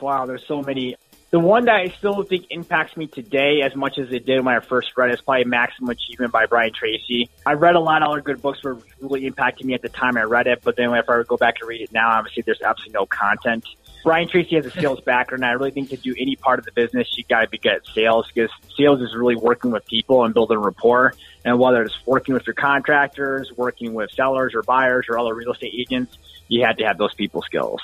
Wow, 0.00 0.26
there's 0.26 0.46
so 0.46 0.62
many. 0.62 0.96
The 1.30 1.38
one 1.38 1.66
that 1.66 1.74
I 1.74 1.88
still 1.88 2.22
think 2.22 2.46
impacts 2.48 2.96
me 2.96 3.06
today 3.06 3.60
as 3.62 3.76
much 3.76 3.98
as 3.98 4.10
it 4.10 4.24
did 4.24 4.42
when 4.42 4.54
I 4.54 4.60
first 4.60 4.96
read 4.96 5.10
it 5.10 5.14
is 5.14 5.20
probably 5.20 5.44
Maximum 5.44 5.90
Achievement 5.90 6.32
by 6.32 6.46
Brian 6.46 6.72
Tracy. 6.72 7.28
I 7.44 7.52
read 7.52 7.74
a 7.74 7.80
lot 7.80 8.02
of 8.02 8.08
other 8.08 8.22
good 8.22 8.40
books 8.40 8.60
that 8.62 8.82
really 9.02 9.26
impacted 9.26 9.66
me 9.66 9.74
at 9.74 9.82
the 9.82 9.90
time 9.90 10.16
I 10.16 10.22
read 10.22 10.46
it, 10.46 10.60
but 10.62 10.76
then 10.76 10.90
if 10.94 11.10
I 11.10 11.22
go 11.24 11.36
back 11.36 11.56
and 11.60 11.68
read 11.68 11.82
it 11.82 11.92
now, 11.92 12.08
obviously 12.12 12.44
there's 12.46 12.62
absolutely 12.62 12.94
no 12.94 13.04
content. 13.04 13.66
Brian 14.04 14.26
Tracy 14.26 14.56
has 14.56 14.64
a 14.64 14.70
sales 14.70 15.00
background. 15.02 15.42
And 15.42 15.50
I 15.50 15.52
really 15.52 15.70
think 15.70 15.90
to 15.90 15.98
do 15.98 16.14
any 16.18 16.36
part 16.36 16.58
of 16.58 16.64
the 16.64 16.72
business, 16.72 17.06
you 17.18 17.24
got 17.28 17.42
to 17.42 17.48
be 17.48 17.58
good 17.58 17.72
at 17.72 17.86
sales 17.94 18.26
because 18.32 18.50
sales 18.74 19.02
is 19.02 19.14
really 19.14 19.36
working 19.36 19.70
with 19.70 19.84
people 19.84 20.24
and 20.24 20.32
building 20.32 20.58
rapport. 20.58 21.12
And 21.44 21.58
whether 21.58 21.82
it's 21.82 22.06
working 22.06 22.32
with 22.32 22.46
your 22.46 22.54
contractors, 22.54 23.52
working 23.54 23.92
with 23.92 24.10
sellers 24.12 24.54
or 24.54 24.62
buyers 24.62 25.06
or 25.10 25.18
other 25.18 25.34
real 25.34 25.52
estate 25.52 25.74
agents, 25.78 26.16
you 26.48 26.64
had 26.64 26.78
to 26.78 26.84
have 26.84 26.96
those 26.96 27.12
people 27.12 27.42
skills. 27.42 27.82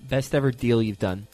Best 0.00 0.34
ever 0.34 0.50
deal 0.50 0.82
you've 0.82 0.98
done? 0.98 1.28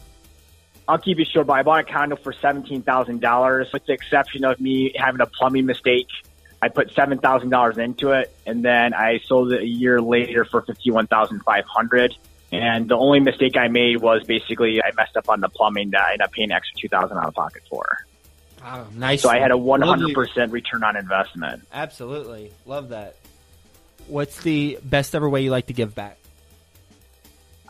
I'll 0.90 0.98
keep 0.98 1.20
it 1.20 1.29
short, 1.33 1.46
but 1.46 1.53
I 1.53 1.62
bought 1.62 1.81
a 1.81 1.85
condo 1.85 2.16
for 2.16 2.33
seventeen 2.33 2.83
thousand 2.83 3.20
dollars, 3.20 3.68
with 3.72 3.87
the 3.87 3.92
exception 3.92 4.44
of 4.44 4.59
me 4.59 4.92
having 4.96 5.20
a 5.20 5.26
plumbing 5.26 5.64
mistake. 5.64 6.09
I 6.61 6.68
put 6.68 6.92
seven 6.94 7.18
thousand 7.18 7.50
dollars 7.50 7.79
into 7.79 8.11
it, 8.11 8.35
and 8.44 8.64
then 8.64 8.92
I 8.92 9.20
sold 9.24 9.53
it 9.53 9.62
a 9.62 9.66
year 9.66 10.00
later 10.00 10.44
for 10.44 10.62
fifty 10.62 10.90
one 10.90 11.07
thousand 11.07 11.44
five 11.44 11.64
hundred. 11.64 12.16
And 12.50 12.88
the 12.88 12.96
only 12.96 13.20
mistake 13.20 13.57
I 13.57 13.68
made 13.68 13.98
was 13.98 14.24
basically 14.24 14.83
I 14.83 14.90
messed 14.96 15.16
up 15.16 15.29
on 15.29 15.40
the 15.40 15.48
plumbing 15.48 15.90
that 15.90 16.00
I 16.00 16.12
ended 16.14 16.22
up 16.22 16.33
paying 16.33 16.50
extra 16.50 16.76
two 16.81 16.88
thousand 16.88 17.18
out 17.18 17.29
of 17.29 17.35
pocket 17.35 17.62
for. 17.70 17.87
Wow, 18.61 18.88
nice. 18.92 19.22
So 19.22 19.29
I 19.29 19.38
had 19.38 19.53
a 19.53 19.57
one 19.57 19.83
hundred 19.83 20.12
percent 20.12 20.50
return 20.50 20.83
on 20.83 20.96
investment. 20.96 21.68
Absolutely, 21.72 22.53
love 22.66 22.88
that. 22.88 23.14
What's 24.09 24.42
the 24.42 24.81
best 24.83 25.14
ever 25.14 25.29
way 25.29 25.42
you 25.44 25.53
like 25.53 25.68
to 25.68 25.72
give 25.72 25.94
back? 25.94 26.18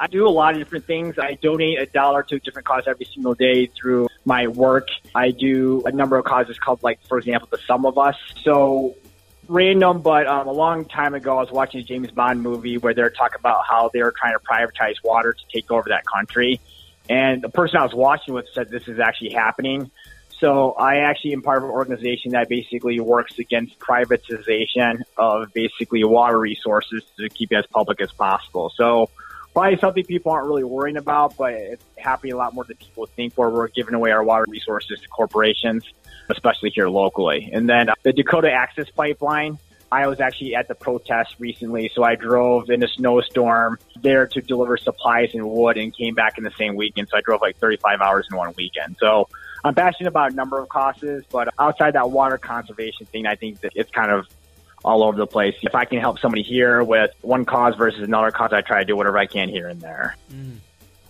I 0.01 0.07
do 0.07 0.27
a 0.27 0.31
lot 0.31 0.55
of 0.55 0.59
different 0.59 0.87
things. 0.87 1.19
I 1.19 1.35
donate 1.35 1.79
a 1.79 1.85
dollar 1.85 2.23
to 2.23 2.37
a 2.37 2.41
different 2.41 2.67
cause 2.67 2.85
every 2.87 3.05
single 3.05 3.35
day 3.35 3.67
through 3.67 4.09
my 4.25 4.47
work. 4.47 4.89
I 5.15 5.31
do 5.31 5.83
a 5.85 5.93
number 5.93 6.17
of 6.17 6.25
causes 6.25 6.59
called, 6.59 6.83
like, 6.83 7.07
for 7.07 7.19
example, 7.19 7.49
the 7.51 7.59
SumOfUs. 7.59 8.15
So 8.43 8.97
random, 9.47 10.01
but 10.01 10.27
um, 10.27 10.49
a 10.49 10.53
long 10.53 10.87
time 10.87 11.13
ago, 11.13 11.37
I 11.37 11.43
was 11.43 11.51
watching 11.51 11.81
a 11.81 11.85
James 11.85 12.11
Bond 12.11 12.41
movie 12.41 12.79
where 12.79 12.95
they're 12.95 13.11
talking 13.11 13.37
about 13.39 13.65
how 13.69 13.91
they 13.93 14.03
were 14.03 14.15
trying 14.19 14.33
to 14.33 14.41
privatize 14.41 14.95
water 15.05 15.35
to 15.35 15.43
take 15.53 15.71
over 15.71 15.91
that 15.91 16.07
country. 16.07 16.61
And 17.11 17.43
the 17.43 17.51
person 17.51 17.77
I 17.77 17.83
was 17.83 17.93
watching 17.93 18.33
with 18.33 18.47
said 18.55 18.71
this 18.71 18.89
is 18.89 19.01
actually 19.01 19.35
happening. 19.35 19.91
So 20.39 20.73
I 20.73 21.01
actually 21.01 21.35
am 21.35 21.43
part 21.43 21.59
of 21.59 21.65
an 21.65 21.71
organization 21.71 22.31
that 22.31 22.49
basically 22.49 22.99
works 23.01 23.39
against 23.39 23.79
privatization 23.79 25.03
of 25.19 25.53
basically 25.53 26.05
water 26.05 26.39
resources 26.39 27.03
to 27.19 27.29
keep 27.29 27.53
it 27.53 27.57
as 27.57 27.67
public 27.67 28.01
as 28.01 28.11
possible. 28.13 28.73
So 28.75 29.11
probably 29.61 29.79
something 29.79 30.05
people 30.05 30.33
aren't 30.33 30.47
really 30.47 30.65
worrying 30.65 30.97
about, 30.97 31.37
but 31.37 31.53
it's 31.53 31.85
happening 31.99 32.33
a 32.33 32.37
lot 32.37 32.55
more 32.55 32.65
than 32.65 32.77
people 32.79 33.05
think 33.05 33.35
where 33.35 33.51
we're 33.51 33.69
giving 33.69 33.93
away 33.93 34.11
our 34.11 34.25
water 34.25 34.47
resources 34.49 34.99
to 35.01 35.09
corporations, 35.09 35.85
especially 36.31 36.71
here 36.71 36.89
locally. 36.89 37.51
And 37.53 37.69
then 37.69 37.91
uh, 37.91 37.95
the 38.03 38.15
Dakota 38.15 38.51
Access 38.51 38.89
Pipeline, 38.89 39.59
I 39.93 40.07
was 40.07 40.19
actually 40.19 40.55
at 40.55 40.67
the 40.67 40.75
protest 40.75 41.35
recently, 41.39 41.91
so 41.95 42.03
I 42.03 42.15
drove 42.15 42.71
in 42.71 42.83
a 42.83 42.89
snowstorm 42.89 43.79
there 44.01 44.27
to 44.29 44.41
deliver 44.41 44.79
supplies 44.79 45.35
and 45.35 45.51
wood 45.51 45.77
and 45.77 45.95
came 45.95 46.15
back 46.15 46.39
in 46.39 46.45
the 46.45 46.53
same 46.53 46.75
weekend. 46.75 47.09
So 47.11 47.19
I 47.19 47.21
drove 47.21 47.43
like 47.43 47.59
35 47.59 48.01
hours 48.01 48.29
in 48.31 48.39
one 48.39 48.55
weekend. 48.57 48.97
So 48.99 49.29
I'm 49.63 49.75
passionate 49.75 50.09
about 50.09 50.33
a 50.33 50.35
number 50.35 50.59
of 50.59 50.71
causes, 50.71 51.23
but 51.31 51.53
outside 51.59 51.97
that 51.97 52.11
water 52.11 52.39
conservation 52.39 53.05
thing, 53.05 53.27
I 53.27 53.35
think 53.35 53.61
that 53.61 53.73
it's 53.75 53.91
kind 53.91 54.11
of 54.11 54.27
all 54.85 55.05
over 55.05 55.17
the 55.17 55.27
place. 55.27 55.55
If 55.63 55.75
I 55.75 55.85
can 55.85 56.01
help 56.01 56.19
somebody 56.19 56.43
here 56.43 56.83
with 56.83 57.11
one 57.21 57.45
cause 57.45 57.75
versus 57.77 58.01
another 58.01 58.31
cause, 58.31 58.53
I 58.53 58.61
try 58.63 58.81
to 58.81 58.85
do 58.85 58.97
whatever 58.97 59.19
I 59.19 59.27
can 59.27 59.49
here 59.49 59.69
and 59.69 59.81
there. 59.81 60.17
Mm. 60.33 60.57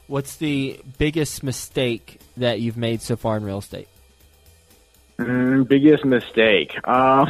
What's 0.07 0.37
the 0.37 0.81
biggest 0.99 1.43
mistake 1.43 2.19
that 2.37 2.61
you've 2.61 2.77
made 2.77 3.01
so 3.01 3.17
far 3.17 3.37
in 3.37 3.45
real 3.45 3.59
estate? 3.59 3.89
Mm, 5.19 5.69
biggest 5.69 6.05
mistake. 6.05 6.77
Um, 6.89 7.29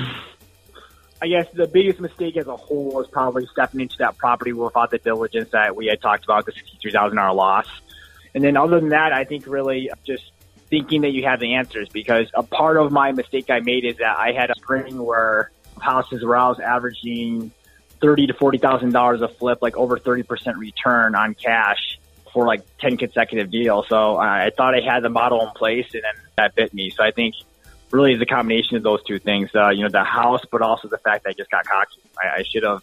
I 1.20 1.28
guess 1.28 1.46
the 1.52 1.66
biggest 1.66 2.00
mistake 2.00 2.36
as 2.38 2.46
a 2.46 2.56
whole 2.56 2.92
was 2.92 3.06
probably 3.08 3.46
stepping 3.52 3.80
into 3.80 3.96
that 3.98 4.16
property 4.16 4.52
without 4.54 4.90
the 4.90 4.98
diligence 4.98 5.50
that 5.50 5.76
we 5.76 5.86
had 5.86 6.00
talked 6.00 6.24
about, 6.24 6.46
the 6.46 6.52
sixty-three 6.52 6.92
thousand 6.92 7.16
dollar 7.16 7.34
loss. 7.34 7.66
And 8.34 8.42
then 8.42 8.56
other 8.56 8.80
than 8.80 8.90
that, 8.90 9.12
I 9.12 9.24
think 9.24 9.46
really 9.46 9.90
just 10.06 10.22
thinking 10.68 11.02
that 11.02 11.10
you 11.10 11.24
have 11.24 11.40
the 11.40 11.54
answers 11.54 11.88
because 11.88 12.28
a 12.32 12.44
part 12.44 12.76
of 12.76 12.92
my 12.92 13.12
mistake 13.12 13.50
I 13.50 13.58
made 13.58 13.84
is 13.84 13.96
that 13.96 14.18
I 14.18 14.32
had 14.32 14.50
a 14.50 14.54
spring 14.54 15.02
where 15.02 15.50
houses 15.82 16.24
where 16.24 16.36
I 16.36 16.48
was 16.48 16.60
averaging 16.60 17.52
thirty 18.00 18.26
to 18.26 18.34
forty 18.34 18.58
thousand 18.58 18.92
dollars 18.92 19.20
a 19.20 19.28
flip, 19.28 19.58
like 19.60 19.76
over 19.76 19.98
thirty 19.98 20.22
percent 20.22 20.58
return 20.58 21.14
on 21.14 21.34
cash 21.34 21.98
for 22.32 22.46
like 22.46 22.62
ten 22.78 22.96
consecutive 22.96 23.50
deals. 23.50 23.86
So 23.88 24.16
I 24.16 24.50
thought 24.56 24.74
I 24.74 24.80
had 24.80 25.02
the 25.02 25.08
model 25.08 25.40
in 25.42 25.50
place, 25.50 25.86
and 25.92 26.02
then 26.02 26.24
that 26.36 26.54
bit 26.54 26.72
me. 26.72 26.90
So 26.90 27.02
I 27.02 27.10
think 27.10 27.34
really 27.90 28.16
the 28.16 28.26
combination 28.26 28.76
of 28.76 28.82
those 28.82 29.02
two 29.04 29.18
things, 29.18 29.50
uh, 29.54 29.70
you 29.70 29.82
know, 29.82 29.90
the 29.90 30.04
house, 30.04 30.42
but 30.50 30.62
also 30.62 30.88
the 30.88 30.98
fact 30.98 31.24
that 31.24 31.30
I 31.30 31.32
just 31.32 31.50
got 31.50 31.66
cocky. 31.66 32.00
I, 32.22 32.40
I 32.40 32.42
should 32.44 32.62
have 32.62 32.82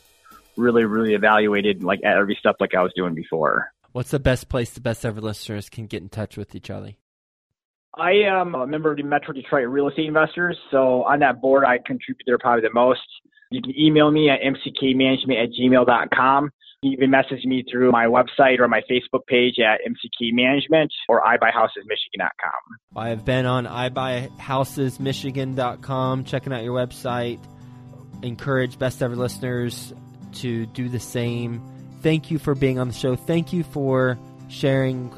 really, 0.56 0.86
really 0.86 1.14
evaluated 1.14 1.84
like 1.84 2.02
every 2.04 2.36
step 2.36 2.58
like 2.60 2.76
I 2.76 2.82
was 2.84 2.92
doing 2.96 3.14
before. 3.14 3.72
What's 3.94 4.12
the 4.12 4.20
best 4.20 4.50
place 4.50 4.72
the 4.72 4.82
best 4.82 5.06
ever 5.06 5.22
listeners 5.22 5.70
can 5.70 5.88
get 5.88 6.02
in 6.02 6.10
touch 6.10 6.38
with 6.38 6.56
each 6.56 6.70
other? 6.70 6.94
I 8.00 8.12
am 8.28 8.56
a 8.56 8.66
member 8.68 8.92
of 8.92 8.98
the 8.98 9.04
Metro 9.04 9.34
Detroit 9.34 9.68
Real 9.68 9.90
Estate 9.90 10.08
Investors. 10.08 10.58
So 10.72 11.04
on 11.04 11.20
that 11.20 11.42
board, 11.42 11.66
I 11.66 11.78
contribute 11.78 12.24
there 12.26 12.38
probably 12.38 12.62
the 12.62 12.74
most. 12.74 13.02
You 13.50 13.62
can 13.62 13.78
email 13.80 14.12
me 14.12 14.30
at 14.30 14.40
mckmanagement 14.42 15.44
at 15.44 15.50
gmail.com. 15.52 16.52
You 16.84 16.96
can 16.98 17.10
message 17.10 17.44
me 17.44 17.64
through 17.70 17.92
my 17.92 18.06
website 18.06 18.60
or 18.60 18.68
my 18.68 18.82
Facebook 18.90 19.26
page 19.28 19.56
at 19.60 19.82
MCK 19.88 20.32
Management 20.32 20.94
or 21.10 21.24
iBuyHousesMichigan.com. 21.24 22.52
I 22.96 23.10
have 23.10 23.26
been 23.26 23.46
on 23.48 23.66
iBuyHousesMichigan.com, 23.66 26.24
checking 26.26 26.54
out 26.54 26.64
your 26.64 26.76
website. 26.76 27.40
Encourage 28.22 28.78
best 28.78 29.02
ever 29.02 29.16
listeners 29.16 29.92
to 30.34 30.68
do 30.68 30.88
the 30.88 31.00
same. 31.00 31.64
Thank 32.04 32.30
you 32.30 32.38
for 32.38 32.54
being 32.54 32.78
on 32.78 32.90
the 32.90 32.94
show. 32.94 33.16
Thank 33.16 33.54
you 33.54 33.64
for 33.64 34.20
sharing 34.50 35.12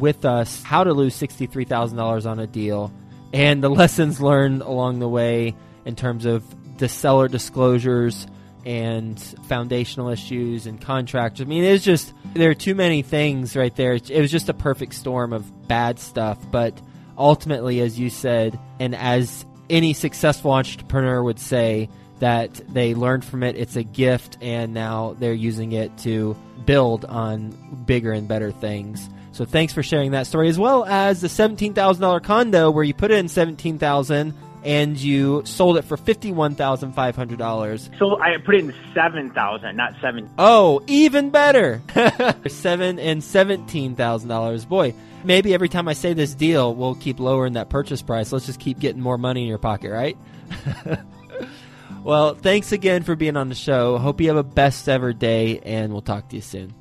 with 0.00 0.24
us 0.24 0.62
how 0.62 0.84
to 0.84 0.92
lose 0.92 1.16
$63,000 1.16 2.30
on 2.30 2.38
a 2.38 2.46
deal 2.46 2.92
and 3.32 3.62
the 3.62 3.68
lessons 3.82 4.20
learned 4.20 4.62
along 4.62 4.98
the 4.98 5.08
way 5.08 5.54
in 5.84 5.96
terms 5.96 6.24
of 6.24 6.44
the 6.78 6.88
seller 6.88 7.28
disclosures 7.28 8.26
and 8.64 9.20
foundational 9.48 10.08
issues 10.08 10.66
and 10.66 10.80
contracts. 10.80 11.40
I 11.40 11.44
mean, 11.44 11.62
it's 11.62 11.84
just 11.84 12.12
there 12.34 12.50
are 12.50 12.54
too 12.54 12.74
many 12.74 13.02
things 13.02 13.54
right 13.54 13.74
there. 13.76 13.94
It 13.94 14.20
was 14.20 14.30
just 14.30 14.48
a 14.48 14.54
perfect 14.54 14.94
storm 14.94 15.32
of 15.32 15.68
bad 15.68 16.00
stuff, 16.00 16.38
but 16.50 16.78
ultimately 17.16 17.80
as 17.80 17.98
you 17.98 18.10
said 18.10 18.58
and 18.80 18.94
as 18.94 19.46
any 19.70 19.92
successful 19.92 20.52
entrepreneur 20.52 21.22
would 21.22 21.38
say 21.38 21.88
that 22.18 22.54
they 22.68 22.94
learned 22.94 23.24
from 23.24 23.42
it, 23.42 23.56
it's 23.56 23.76
a 23.76 23.82
gift 23.82 24.38
and 24.40 24.74
now 24.74 25.14
they're 25.18 25.32
using 25.32 25.72
it 25.72 25.96
to 25.98 26.36
build 26.64 27.04
on 27.04 27.50
bigger 27.86 28.12
and 28.12 28.26
better 28.26 28.50
things. 28.50 29.08
So 29.36 29.44
thanks 29.44 29.74
for 29.74 29.82
sharing 29.82 30.12
that 30.12 30.26
story 30.26 30.48
as 30.48 30.58
well 30.58 30.86
as 30.86 31.20
the 31.20 31.28
$17,000 31.28 32.22
condo 32.22 32.70
where 32.70 32.82
you 32.82 32.94
put 32.94 33.10
it 33.10 33.18
in 33.18 33.28
17,000 33.28 34.32
and 34.64 34.96
you 34.96 35.42
sold 35.44 35.76
it 35.76 35.82
for 35.82 35.98
$51,500. 35.98 37.98
So 37.98 38.18
I 38.18 38.38
put 38.38 38.54
it 38.54 38.64
in 38.64 38.74
7,000, 38.94 39.76
not 39.76 39.92
7. 40.00 40.30
Oh, 40.38 40.82
even 40.86 41.28
better. 41.28 41.82
7 42.48 42.98
and 42.98 43.20
$17,000. 43.20 44.68
Boy, 44.68 44.94
maybe 45.22 45.52
every 45.52 45.68
time 45.68 45.86
I 45.86 45.92
say 45.92 46.14
this 46.14 46.32
deal, 46.32 46.74
we'll 46.74 46.94
keep 46.94 47.20
lowering 47.20 47.52
that 47.52 47.68
purchase 47.68 48.00
price. 48.00 48.32
Let's 48.32 48.46
just 48.46 48.58
keep 48.58 48.78
getting 48.78 49.02
more 49.02 49.18
money 49.18 49.42
in 49.42 49.48
your 49.48 49.58
pocket, 49.58 49.90
right? 49.90 50.16
well, 52.02 52.34
thanks 52.34 52.72
again 52.72 53.02
for 53.02 53.16
being 53.16 53.36
on 53.36 53.50
the 53.50 53.54
show. 53.54 53.98
Hope 53.98 54.22
you 54.22 54.28
have 54.28 54.38
a 54.38 54.42
best 54.42 54.88
ever 54.88 55.12
day 55.12 55.58
and 55.58 55.92
we'll 55.92 56.00
talk 56.00 56.30
to 56.30 56.36
you 56.36 56.42
soon. 56.42 56.72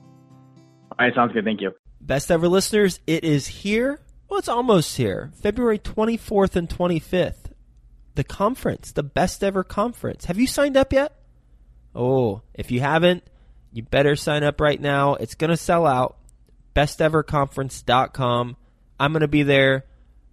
All 0.97 1.05
right, 1.05 1.13
sounds 1.13 1.33
good. 1.33 1.43
Thank 1.43 1.59
you. 1.59 1.73
Best 2.05 2.29
ever 2.29 2.47
listeners, 2.47 2.99
it 3.07 3.23
is 3.23 3.47
here. 3.47 3.99
Well, 4.29 4.37
it's 4.37 4.47
almost 4.47 4.95
here. 4.95 5.31
February 5.41 5.79
24th 5.79 6.55
and 6.55 6.69
25th. 6.69 7.51
The 8.13 8.23
conference, 8.23 8.91
the 8.91 9.01
best 9.01 9.43
ever 9.43 9.63
conference. 9.63 10.25
Have 10.25 10.37
you 10.37 10.45
signed 10.45 10.77
up 10.77 10.93
yet? 10.93 11.15
Oh, 11.95 12.43
if 12.53 12.69
you 12.69 12.79
haven't, 12.79 13.23
you 13.71 13.81
better 13.81 14.15
sign 14.15 14.43
up 14.43 14.61
right 14.61 14.79
now. 14.79 15.15
It's 15.15 15.33
going 15.33 15.49
to 15.49 15.57
sell 15.57 15.87
out. 15.87 16.17
Besteverconference.com. 16.75 18.57
I'm 18.99 19.11
going 19.11 19.21
to 19.21 19.27
be 19.27 19.43
there. 19.43 19.85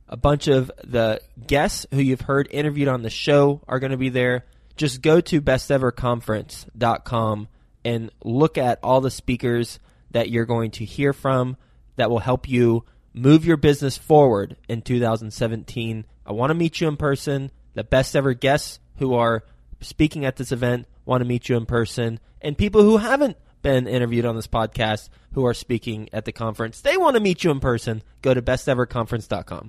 A 0.08 0.16
bunch 0.16 0.48
of 0.48 0.70
the 0.84 1.22
guests 1.46 1.86
who 1.90 2.00
you've 2.00 2.20
heard 2.20 2.48
interviewed 2.50 2.88
on 2.88 3.00
the 3.00 3.08
show 3.08 3.62
are 3.66 3.78
going 3.78 3.92
to 3.92 3.96
be 3.96 4.10
there. 4.10 4.44
Just 4.76 5.00
go 5.00 5.22
to 5.22 5.40
besteverconference.com 5.40 7.48
and 7.82 8.10
look 8.22 8.58
at 8.58 8.78
all 8.82 9.00
the 9.00 9.10
speakers 9.10 9.78
that 10.12 10.30
you're 10.30 10.46
going 10.46 10.70
to 10.72 10.84
hear 10.84 11.12
from 11.12 11.56
that 11.96 12.10
will 12.10 12.20
help 12.20 12.48
you 12.48 12.84
move 13.14 13.44
your 13.44 13.56
business 13.56 13.98
forward 13.98 14.56
in 14.68 14.82
2017. 14.82 16.04
I 16.24 16.32
want 16.32 16.50
to 16.50 16.54
meet 16.54 16.80
you 16.80 16.88
in 16.88 16.96
person. 16.96 17.50
The 17.74 17.84
best 17.84 18.14
ever 18.16 18.34
guests 18.34 18.78
who 18.96 19.14
are 19.14 19.44
speaking 19.80 20.24
at 20.24 20.36
this 20.36 20.52
event 20.52 20.86
want 21.04 21.22
to 21.22 21.28
meet 21.28 21.48
you 21.48 21.56
in 21.56 21.66
person. 21.66 22.20
And 22.40 22.56
people 22.56 22.82
who 22.82 22.98
haven't 22.98 23.36
been 23.62 23.86
interviewed 23.86 24.24
on 24.24 24.36
this 24.36 24.46
podcast 24.46 25.08
who 25.34 25.46
are 25.46 25.54
speaking 25.54 26.08
at 26.12 26.24
the 26.24 26.32
conference, 26.32 26.80
they 26.80 26.96
want 26.96 27.16
to 27.16 27.22
meet 27.22 27.44
you 27.44 27.50
in 27.50 27.60
person. 27.60 28.02
Go 28.20 28.34
to 28.34 28.42
besteverconference.com. 28.42 29.60